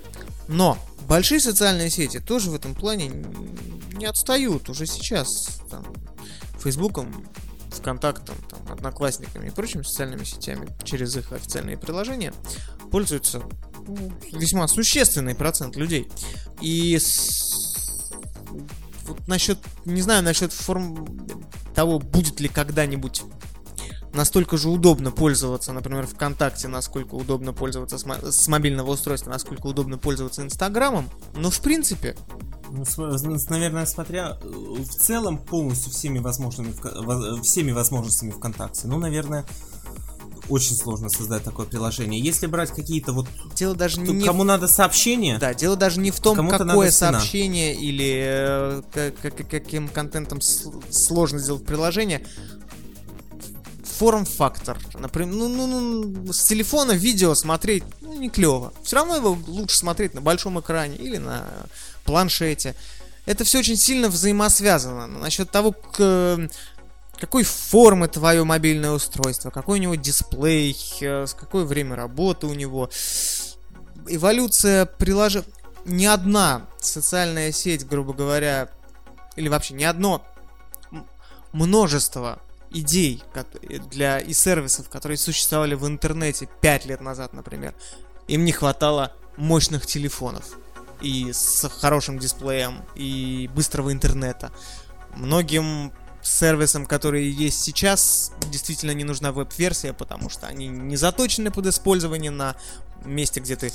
Но 0.48 0.78
большие 1.08 1.40
социальные 1.40 1.90
сети 1.90 2.20
тоже 2.20 2.50
в 2.50 2.54
этом 2.54 2.74
плане 2.74 3.10
не 3.92 4.06
отстают 4.06 4.68
уже 4.68 4.86
сейчас. 4.86 5.60
Там, 5.70 5.84
Фейсбуком, 6.62 7.26
ВКонтактом, 7.70 8.36
там, 8.48 8.60
Одноклассниками 8.72 9.48
и 9.48 9.50
прочими 9.50 9.82
социальными 9.82 10.24
сетями 10.24 10.68
через 10.84 11.16
их 11.16 11.32
официальные 11.32 11.76
приложения 11.76 12.32
пользуются 12.90 13.42
весьма 14.32 14.66
существенный 14.68 15.34
процент 15.34 15.76
людей. 15.76 16.08
И 16.60 16.98
с- 16.98 18.10
вот 19.06 19.26
насчет, 19.26 19.58
не 19.84 20.02
знаю, 20.02 20.22
насчет 20.22 20.52
форм 20.52 21.06
того, 21.74 21.98
будет 21.98 22.40
ли 22.40 22.48
когда-нибудь 22.48 23.22
настолько 24.12 24.56
же 24.56 24.68
удобно 24.68 25.12
пользоваться, 25.12 25.72
например, 25.72 26.06
ВКонтакте, 26.06 26.68
насколько 26.68 27.14
удобно 27.14 27.52
пользоваться 27.52 27.96
с, 27.98 28.04
мо- 28.04 28.18
с 28.30 28.48
мобильного 28.48 28.90
устройства, 28.90 29.30
насколько 29.30 29.66
удобно 29.66 29.98
пользоваться 29.98 30.42
Инстаграмом. 30.42 31.08
Но 31.34 31.50
в 31.50 31.60
принципе, 31.60 32.16
Ну, 32.70 32.84
наверное, 33.48 33.86
смотря 33.86 34.38
э, 34.42 34.46
в 34.48 34.88
целом 34.94 35.38
полностью 35.38 35.92
всеми 35.92 36.18
возможными 36.20 36.72
всеми 37.42 37.72
возможностями 37.72 38.30
ВКонтакте. 38.30 38.86
Ну, 38.86 38.98
наверное, 38.98 39.44
очень 40.50 40.74
сложно 40.76 41.08
создать 41.08 41.44
такое 41.44 41.64
приложение. 41.66 42.20
Если 42.20 42.46
брать 42.46 42.70
какие-то 42.70 43.12
вот 43.12 43.26
дело 43.54 43.74
даже 43.74 44.00
не 44.00 44.24
кому 44.24 44.44
надо 44.44 44.68
сообщение, 44.68 45.38
Да, 45.38 45.54
дело 45.54 45.76
даже 45.76 46.00
не 46.00 46.10
в 46.10 46.20
том, 46.20 46.36
какое 46.48 46.90
сообщение 46.90 47.74
или 47.74 48.22
э, 48.26 48.82
ка- 48.92 49.30
ка- 49.30 49.44
каким 49.44 49.88
контентом 49.88 50.40
сложно 50.40 51.38
сделать 51.38 51.64
приложение. 51.64 52.26
Форм-фактор. 53.98 54.78
Например, 54.98 55.34
ну, 55.34 55.48
ну, 55.48 55.66
ну, 55.66 56.32
с 56.32 56.44
телефона 56.44 56.92
видео 56.92 57.34
смотреть 57.34 57.84
ну, 58.00 58.14
не 58.18 58.30
клево. 58.30 58.72
Все 58.82 58.96
равно 58.96 59.16
его 59.16 59.38
лучше 59.46 59.76
смотреть 59.76 60.14
на 60.14 60.20
большом 60.20 60.58
экране 60.58 60.96
или 60.96 61.18
на 61.18 61.44
планшете. 62.04 62.74
Это 63.26 63.44
все 63.44 63.58
очень 63.58 63.76
сильно 63.76 64.08
взаимосвязано. 64.08 65.06
Насчет 65.06 65.50
того, 65.50 65.72
к- 65.72 66.48
какой 67.20 67.44
формы 67.44 68.08
твое 68.08 68.42
мобильное 68.44 68.92
устройство, 68.92 69.50
какой 69.50 69.78
у 69.78 69.82
него 69.82 69.94
дисплей, 69.94 70.76
э, 71.00 71.26
с 71.26 71.34
какое 71.34 71.64
время 71.64 71.94
работы 71.94 72.46
у 72.46 72.54
него. 72.54 72.90
Эволюция 74.08 74.86
приложения... 74.86 75.46
Ни 75.84 76.04
одна 76.04 76.66
социальная 76.78 77.52
сеть, 77.52 77.86
грубо 77.86 78.12
говоря, 78.12 78.68
или 79.36 79.48
вообще 79.48 79.74
ни 79.74 79.84
одно 79.84 80.26
множество 81.52 82.40
идей 82.70 83.22
для 83.90 84.18
и 84.18 84.32
сервисов, 84.32 84.88
которые 84.88 85.16
существовали 85.16 85.74
в 85.74 85.86
интернете 85.86 86.48
5 86.60 86.86
лет 86.86 87.00
назад, 87.00 87.32
например, 87.32 87.74
им 88.28 88.44
не 88.44 88.52
хватало 88.52 89.12
мощных 89.36 89.86
телефонов 89.86 90.58
и 91.00 91.32
с 91.32 91.68
хорошим 91.80 92.18
дисплеем 92.18 92.84
и 92.94 93.50
быстрого 93.54 93.92
интернета. 93.92 94.52
Многим 95.16 95.92
сервисам, 96.22 96.86
которые 96.86 97.30
есть 97.30 97.62
сейчас, 97.62 98.32
действительно 98.50 98.92
не 98.92 99.04
нужна 99.04 99.32
веб-версия, 99.32 99.92
потому 99.92 100.28
что 100.28 100.46
они 100.46 100.68
не 100.68 100.96
заточены 100.96 101.50
под 101.50 101.66
использование 101.66 102.30
на 102.30 102.56
месте, 103.04 103.40
где 103.40 103.56
ты 103.56 103.72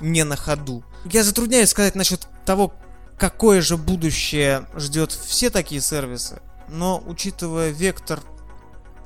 не 0.00 0.24
на 0.24 0.36
ходу. 0.36 0.84
Я 1.04 1.24
затрудняюсь 1.24 1.70
сказать 1.70 1.94
насчет 1.94 2.28
того, 2.44 2.74
какое 3.18 3.60
же 3.60 3.76
будущее 3.76 4.68
ждет 4.76 5.12
все 5.12 5.50
такие 5.50 5.80
сервисы, 5.80 6.40
но 6.68 7.02
учитывая 7.06 7.70
вектор 7.70 8.20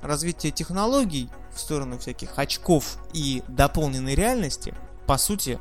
развития 0.03 0.51
технологий 0.51 1.31
в 1.55 1.61
сторону 1.61 1.99
всяких 1.99 2.39
очков 2.39 2.99
и 3.13 3.43
дополненной 3.49 4.15
реальности, 4.15 4.75
по 5.07 5.19
сути, 5.19 5.59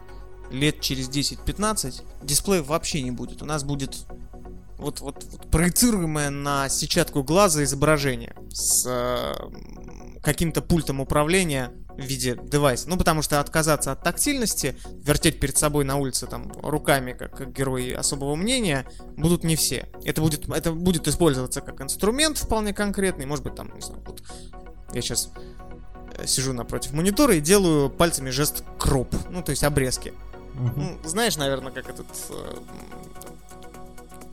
лет 0.52 0.82
через 0.82 1.10
10-15 1.10 2.04
дисплеев 2.24 2.68
вообще 2.68 3.02
не 3.02 3.12
будет. 3.12 3.42
У 3.42 3.46
нас 3.46 3.64
будет 3.64 4.06
вот, 4.80 5.02
вот, 5.02 5.24
вот 5.32 5.52
проецируемое 5.52 6.30
на 6.30 6.70
сетчатку 6.70 7.24
глаза 7.24 7.64
изображение 7.64 8.36
с 8.52 8.86
э, 8.88 9.34
каким-то 10.22 10.62
пультом 10.62 11.02
управления 11.02 11.72
в 11.90 12.02
виде 12.02 12.40
девайса. 12.42 12.88
Ну, 12.90 12.98
потому 12.98 13.22
что 13.22 13.40
отказаться 13.40 13.92
от 13.92 14.04
тактильности, 14.04 14.78
вертеть 15.04 15.40
перед 15.40 15.58
собой 15.58 15.84
на 15.84 15.98
улице 15.98 16.28
там 16.28 16.52
руками, 16.64 17.12
как, 17.12 17.36
как 17.36 17.52
герои 17.52 17.92
особого 17.92 18.36
мнения, 18.36 18.86
будут 19.18 19.44
не 19.44 19.56
все. 19.56 19.90
Это 20.06 20.22
будет, 20.22 20.50
это 20.50 20.72
будет 20.72 21.08
использоваться 21.08 21.62
как 21.62 21.82
инструмент 21.82 22.38
вполне 22.38 22.74
конкретный, 22.74 23.26
может 23.26 23.44
быть, 23.44 23.56
там, 23.56 23.74
не 23.76 23.82
знаю, 23.82 24.02
вот 24.06 24.24
я 24.94 25.02
сейчас 25.02 25.30
сижу 26.26 26.54
напротив 26.54 26.94
монитора 26.94 27.36
и 27.36 27.42
делаю 27.42 27.90
пальцами 27.90 28.30
жест 28.30 28.64
кроп, 28.78 29.14
ну, 29.30 29.44
то 29.44 29.52
есть 29.52 29.64
обрезки. 29.64 30.14
Мгм. 30.54 30.74
Ну, 31.04 31.10
знаешь, 31.10 31.38
наверное, 31.38 31.72
как 31.72 31.90
этот... 31.90 32.08
э, 32.30 32.56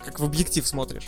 как 0.06 0.20
в 0.20 0.24
объектив 0.24 0.66
смотришь. 0.66 1.06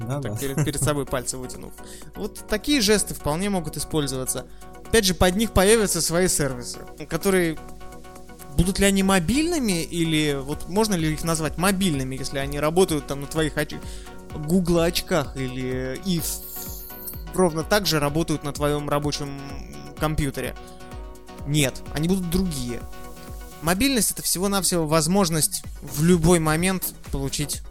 Да, 0.00 0.18
да. 0.18 0.30
Так, 0.30 0.40
перед, 0.40 0.64
перед 0.64 0.82
собой 0.82 1.06
пальцы 1.06 1.38
вытянув. 1.38 1.72
Вот 2.16 2.44
такие 2.48 2.80
жесты 2.80 3.14
вполне 3.14 3.48
могут 3.50 3.76
использоваться. 3.76 4.46
Опять 4.86 5.04
же, 5.04 5.14
под 5.14 5.36
них 5.36 5.52
появятся 5.52 6.00
свои 6.02 6.28
сервисы, 6.28 6.80
которые... 7.08 7.58
Будут 8.56 8.78
ли 8.78 8.86
они 8.86 9.02
мобильными, 9.02 9.82
или 9.82 10.38
вот 10.40 10.68
можно 10.68 10.94
ли 10.94 11.12
их 11.12 11.24
назвать 11.24 11.58
мобильными, 11.58 12.14
если 12.14 12.38
они 12.38 12.60
работают 12.60 13.06
там 13.06 13.22
на 13.22 13.26
твоих 13.26 13.56
оч... 13.56 13.74
Google 14.46 14.80
очках, 14.80 15.36
или 15.36 16.00
и 16.04 16.20
ровно 17.34 17.64
так 17.64 17.86
же 17.86 17.98
работают 17.98 18.44
на 18.44 18.52
твоем 18.52 18.88
рабочем 18.88 19.40
компьютере? 19.98 20.54
Нет, 21.48 21.82
они 21.94 22.08
будут 22.08 22.30
другие. 22.30 22.80
Мобильность 23.62 24.12
это 24.12 24.22
всего-навсего 24.22 24.86
возможность 24.86 25.64
в 25.82 26.04
любой 26.04 26.38
момент 26.38 26.94
получить 27.10 27.62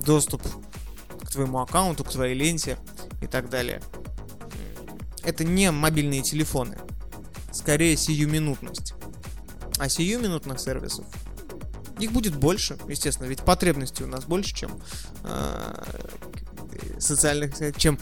доступ 0.00 0.42
к 1.22 1.30
твоему 1.30 1.60
аккаунту, 1.60 2.04
к 2.04 2.10
твоей 2.10 2.34
ленте 2.34 2.78
и 3.20 3.26
так 3.26 3.48
далее. 3.48 3.82
Это 5.22 5.44
не 5.44 5.70
мобильные 5.70 6.22
телефоны. 6.22 6.78
Скорее 7.52 7.96
сиюминутность. 7.96 8.94
А 9.78 9.88
сиюминутных 9.88 10.60
сервисов 10.60 11.04
их 11.98 12.12
будет 12.12 12.36
больше, 12.36 12.78
естественно, 12.88 13.26
ведь 13.26 13.42
потребностей 13.42 14.04
у 14.04 14.08
нас 14.08 14.24
больше, 14.24 14.54
чем 14.54 14.70
э, 15.22 15.84
социальных, 16.98 17.54
чем 17.76 17.98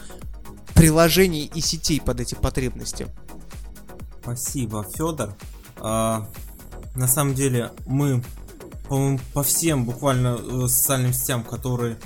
приложений 0.73 1.51
и 1.53 1.61
сетей 1.61 2.01
под 2.01 2.19
эти 2.19 2.35
потребности. 2.35 3.07
Спасибо, 4.21 4.83
Федор. 4.83 5.35
А, 5.77 6.27
на 6.95 7.07
самом 7.07 7.35
деле, 7.35 7.71
мы, 7.85 8.23
по 8.89 9.43
всем 9.43 9.85
буквально 9.85 10.37
э, 10.39 10.67
социальным 10.67 11.13
сетям, 11.13 11.43
которые 11.43 11.97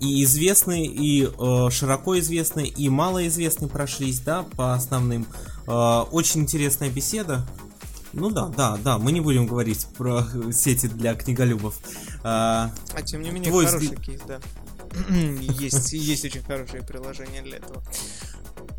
и 0.00 0.22
известны, 0.24 0.84
и 0.86 1.24
э, 1.26 1.70
широко 1.70 2.18
известны, 2.18 2.66
и 2.66 2.88
малоизвестны 2.88 3.68
прошлись, 3.68 4.20
да, 4.20 4.42
по 4.56 4.74
основным. 4.74 5.26
Э, 5.66 6.00
очень 6.10 6.40
интересная 6.42 6.90
беседа. 6.90 7.46
Ну 8.12 8.30
да, 8.30 8.48
да, 8.48 8.76
да, 8.76 8.98
мы 8.98 9.10
не 9.12 9.20
будем 9.20 9.46
говорить 9.46 9.86
про 9.96 10.26
сети 10.52 10.86
для 10.86 11.14
книголюбов. 11.14 11.76
А, 12.22 12.70
А 12.94 13.02
тем 13.02 13.22
не 13.22 13.30
менее, 13.30 13.50
Твой 13.50 13.66
хороший 13.66 13.86
взгляд- 13.88 14.04
кейс, 14.04 14.20
да. 14.26 14.40
есть, 15.58 15.92
есть 15.94 16.24
очень 16.24 16.42
хорошие 16.42 16.82
приложения 16.82 17.42
для 17.42 17.56
этого. 17.58 17.82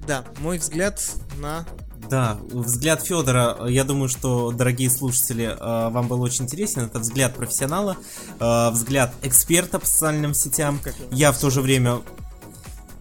Да, 0.06 0.24
мой 0.40 0.60
взгляд 0.60 1.02
на 1.40 1.66
Да, 2.10 2.38
взгляд 2.52 3.02
Федора, 3.02 3.66
я 3.68 3.84
думаю, 3.84 4.10
что, 4.10 4.52
дорогие 4.52 4.90
слушатели, 4.90 5.46
э, 5.46 5.90
вам 5.90 6.08
был 6.08 6.22
очень 6.22 6.46
интересен. 6.46 6.82
Это 6.82 7.00
взгляд 7.00 7.36
профессионала, 7.36 7.98
э, 8.40 8.70
взгляд 8.72 9.14
эксперта 9.22 9.80
по 9.80 9.86
социальным 9.86 10.34
сетям. 10.34 10.80
Я 11.12 11.32
в 11.32 11.40
то 11.40 11.50
же 11.50 11.62
время, 11.62 12.02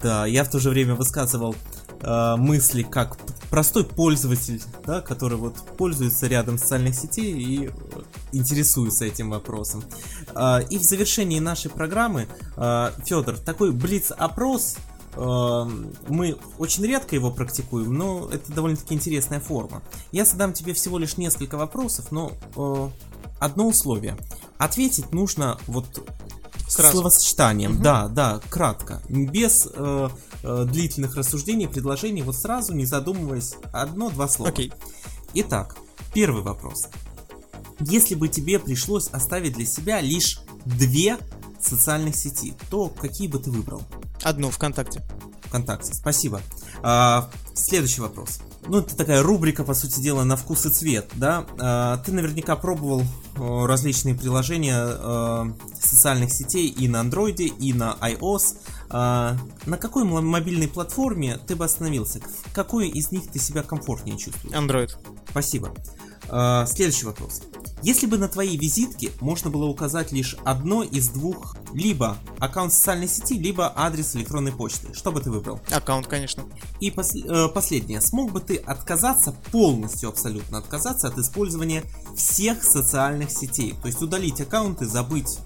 да, 0.03 0.27
я 0.27 0.45
в 0.45 0.51
то 0.51 0.59
же 0.59 0.71
время 0.71 0.95
высказывал 0.95 1.57
э, 2.01 2.37
мысли 2.37 2.83
как 2.83 3.17
простой 3.51 3.85
пользователь, 3.85 4.63
да, 4.87 5.01
который 5.01 5.37
вот 5.37 5.57
пользуется 5.77 6.27
рядом 6.27 6.59
социальных 6.59 6.95
сетей 6.95 7.33
и 7.33 7.67
э, 7.67 7.71
интересуется 8.33 9.05
этим 9.05 9.31
вопросом. 9.31 9.85
Э, 10.35 10.61
И 10.71 10.79
в 10.79 10.83
завершении 10.83 11.41
нашей 11.41 11.71
программы, 11.71 12.29
Федор, 13.05 13.37
такой 13.39 13.73
блиц-опрос 13.73 14.77
Э, 14.77 14.92
Мы 15.17 16.39
очень 16.59 16.85
редко 16.87 17.15
его 17.15 17.31
практикуем, 17.31 17.93
но 17.95 18.29
это 18.31 18.53
довольно-таки 18.53 18.95
интересная 18.95 19.41
форма. 19.41 19.83
Я 20.11 20.25
задам 20.25 20.53
тебе 20.53 20.73
всего 20.73 20.99
лишь 20.99 21.17
несколько 21.17 21.57
вопросов, 21.57 22.11
но 22.13 22.33
э, 22.57 22.89
одно 23.39 23.69
условие. 23.69 24.17
Ответить 24.59 25.13
нужно 25.13 25.59
вот 25.67 25.87
Сразу. 26.69 26.93
словосочетанием, 26.93 27.73
Мгм. 27.75 27.83
да, 27.83 28.09
да, 28.09 28.41
кратко, 28.49 29.03
без 29.09 29.69
э, 29.71 30.09
э, 30.43 30.65
длительных 30.67 31.17
рассуждений, 31.17 31.69
предложений, 31.69 32.23
вот 32.23 32.37
сразу, 32.37 32.73
не 32.73 32.87
задумываясь, 32.87 33.55
одно-два 33.73 34.29
слова. 34.29 34.51
Окей. 34.51 34.73
Итак, 35.35 35.77
первый 36.15 36.43
вопрос. 36.43 36.89
Если 37.81 38.15
бы 38.15 38.29
тебе 38.29 38.59
пришлось 38.59 39.09
оставить 39.09 39.55
для 39.55 39.67
себя 39.67 40.01
лишь 40.01 40.41
две 40.65 41.19
социальных 41.61 42.17
сети, 42.17 42.55
то 42.71 42.89
какие 42.89 43.29
бы 43.29 43.39
ты 43.39 43.51
выбрал? 43.51 43.83
Одну 44.23 44.51
ВКонтакте. 44.51 45.03
ВКонтакте. 45.43 45.95
Спасибо. 45.95 46.41
А, 46.83 47.31
следующий 47.55 48.01
вопрос. 48.01 48.41
Ну, 48.67 48.79
это 48.79 48.97
такая 48.97 49.23
рубрика, 49.23 49.65
по 49.65 49.75
сути 49.75 50.01
дела, 50.01 50.23
на 50.25 50.37
вкус 50.37 50.67
и 50.67 50.71
цвет, 50.71 51.11
да? 51.15 51.45
А, 51.59 51.99
ты 51.99 52.13
наверняка 52.13 52.57
пробовал 52.57 53.03
различные 53.35 54.15
приложения 54.15 54.77
э, 54.79 55.45
социальных 55.81 56.31
сетей 56.31 56.69
и 56.69 56.87
на 56.87 57.01
андроиде, 57.01 57.47
и 57.47 57.73
на 57.73 57.97
iOS. 58.01 58.59
А, 58.91 59.37
на 59.65 59.79
какой 59.79 60.05
мобильной 60.05 60.69
платформе 60.69 61.39
ты 61.47 61.57
бы 61.57 61.65
остановился? 61.65 62.21
В 62.21 62.53
какой 62.53 62.89
из 62.89 63.11
них 63.11 63.31
ты 63.31 63.39
себя 63.39 63.63
комфортнее 63.63 64.19
чувствуешь? 64.19 64.55
Android. 64.55 64.91
Спасибо. 65.31 65.75
А, 66.29 66.67
следующий 66.67 67.07
вопрос. 67.07 67.43
Если 67.83 68.07
бы 68.07 68.17
на 68.19 68.29
твоей 68.29 68.57
визитке 68.57 69.11
можно 69.21 69.51
было 69.51 69.65
указать 69.65 70.13
лишь 70.13 70.37
одно 70.45 70.83
из 70.83 71.09
двух 71.09 71.57
либо 71.75 72.17
аккаунт 72.39 72.73
социальной 72.73 73.09
сети, 73.09 73.39
либо 73.39 73.73
адрес 73.75 74.15
электронной 74.17 74.53
почты. 74.53 74.93
Что 74.95 75.13
бы 75.13 75.21
ты 75.21 75.31
выбрал? 75.31 75.61
Аккаунт, 75.71 76.07
конечно. 76.07 76.45
И 76.81 76.91
пос- 76.91 77.27
э, 77.27 77.49
последнее. 77.49 78.01
Смог 78.01 78.33
бы 78.33 78.41
ты 78.41 78.57
отказаться, 78.57 79.33
полностью 79.51 80.09
абсолютно 80.09 80.59
отказаться 80.59 81.09
от 81.09 81.19
использования 81.19 81.85
всех 82.17 82.63
социальных 82.63 83.31
сетей? 83.31 83.75
То 83.81 83.89
есть 83.89 84.03
удалить 84.03 84.41
аккаунты, 84.41 84.87
забыть 84.87 85.39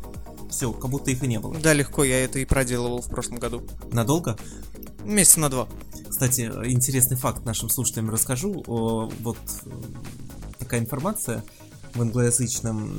все, 0.50 0.72
как 0.72 0.90
будто 0.90 1.10
их 1.10 1.22
и 1.22 1.26
не 1.26 1.38
было. 1.38 1.54
Да, 1.56 1.72
легко, 1.72 2.04
я 2.04 2.24
это 2.24 2.38
и 2.38 2.44
проделывал 2.44 3.02
в 3.02 3.08
прошлом 3.08 3.38
году. 3.38 3.62
Надолго? 3.92 4.38
Месяца 5.04 5.40
на 5.40 5.48
два. 5.48 5.68
Кстати, 6.08 6.50
интересный 6.64 7.16
факт 7.16 7.44
нашим 7.44 7.68
слушателям 7.68 8.10
расскажу. 8.10 8.64
Вот 8.66 9.38
э, 9.66 9.70
такая 10.58 10.80
информация 10.80 11.44
в 11.96 12.02
англоязычном 12.02 12.90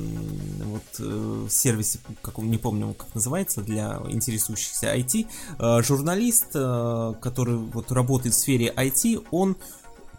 вот, 0.64 0.82
э, 0.98 1.46
сервисе, 1.48 2.00
каком 2.20 2.50
не 2.50 2.58
помню, 2.58 2.94
как 2.94 3.14
называется, 3.14 3.62
для 3.62 4.00
интересующихся 4.08 4.94
IT. 4.94 5.26
Э, 5.58 5.82
Журналист, 5.82 6.48
э, 6.54 7.14
который 7.20 7.56
вот 7.56 7.92
работает 7.92 8.34
в 8.34 8.38
сфере 8.38 8.72
IT, 8.76 9.24
он 9.30 9.56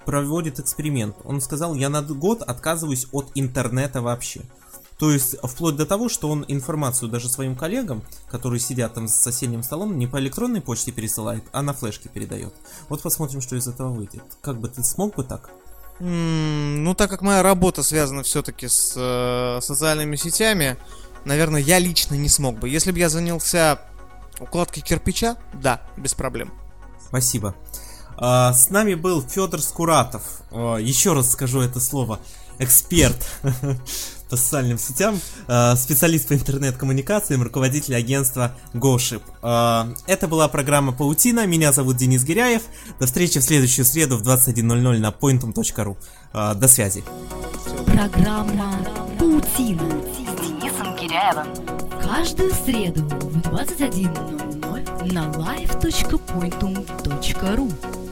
проводит 0.06 0.60
эксперимент. 0.60 1.16
Он 1.24 1.42
сказал, 1.42 1.76
я 1.76 1.90
на 1.90 2.02
год 2.02 2.42
отказываюсь 2.42 3.08
от 3.12 3.32
интернета 3.36 4.02
вообще. 4.02 4.42
То 5.00 5.12
есть, 5.12 5.38
вплоть 5.42 5.78
до 5.78 5.86
того, 5.86 6.10
что 6.10 6.30
он 6.30 6.44
информацию 6.50 7.10
даже 7.10 7.30
своим 7.30 7.56
коллегам, 7.56 8.04
которые 8.30 8.60
сидят 8.60 8.94
там 8.94 9.08
за 9.08 9.16
соседним 9.16 9.64
столом, 9.64 9.98
не 9.98 10.08
по 10.08 10.20
электронной 10.20 10.60
почте 10.60 10.92
пересылает, 10.92 11.44
а 11.54 11.62
на 11.62 11.74
флешке 11.74 12.10
передает. 12.10 12.54
Вот 12.90 13.02
посмотрим, 13.02 13.40
что 13.40 13.56
из 13.56 13.68
этого 13.68 13.94
выйдет. 13.94 14.24
Как 14.42 14.60
бы 14.60 14.68
ты 14.68 14.84
смог 14.84 15.16
бы 15.16 15.24
так? 15.24 15.52
Ну, 16.00 16.96
так 16.96 17.10
как 17.10 17.22
моя 17.22 17.44
работа 17.44 17.84
связана 17.84 18.24
все-таки 18.24 18.68
с 18.68 18.94
э, 18.96 19.60
социальными 19.62 20.16
сетями, 20.16 20.78
наверное, 21.26 21.62
я 21.62 21.78
лично 21.80 22.16
не 22.16 22.30
смог 22.30 22.58
бы. 22.58 22.70
Если 22.70 22.92
бы 22.92 23.00
я 23.00 23.10
занялся 23.10 23.82
укладкой 24.40 24.82
кирпича, 24.82 25.36
да, 25.54 25.82
без 25.98 26.14
проблем. 26.14 26.54
Спасибо. 27.06 27.56
А, 28.18 28.54
С 28.54 28.70
нами 28.70 28.94
был 28.96 29.22
Федор 29.22 29.62
Скуратов. 29.62 30.24
А, 30.52 30.78
Еще 30.78 31.14
раз 31.14 31.32
скажу 31.32 31.62
это 31.62 31.80
слово. 31.80 32.20
Эксперт 32.60 33.26
по 34.30 34.38
социальным 34.38 34.78
сетям, 34.78 35.20
а, 35.48 35.76
специалист 35.76 36.28
по 36.28 36.34
интернет-коммуникациям, 36.34 37.42
руководитель 37.44 37.96
агентства 37.96 38.54
GoShip. 38.74 39.22
А, 39.42 39.90
Это 40.08 40.28
была 40.28 40.48
программа 40.48 40.92
Паутина. 40.92 41.48
Меня 41.48 41.72
зовут 41.72 41.98
Денис 41.98 42.24
Гиряев. 42.24 42.62
До 43.00 43.08
встречи 43.08 43.40
в 43.40 43.44
следующую 43.44 43.86
среду 43.86 44.18
в 44.18 44.22
21.00 44.22 45.00
на 45.00 45.10
pointum.ru. 45.10 45.98
А, 46.34 46.54
До 46.54 46.68
связи. 46.68 47.04
Программа 47.86 48.78
«Паутина». 49.18 49.82
С 49.82 50.42
Денисом 50.42 50.96
Киряевым. 50.96 51.48
Каждую 52.02 52.54
среду 52.54 53.04
в 53.04 53.38
21.00 53.38 55.14
на 55.14 55.26
live.pointum.ru 55.32 58.09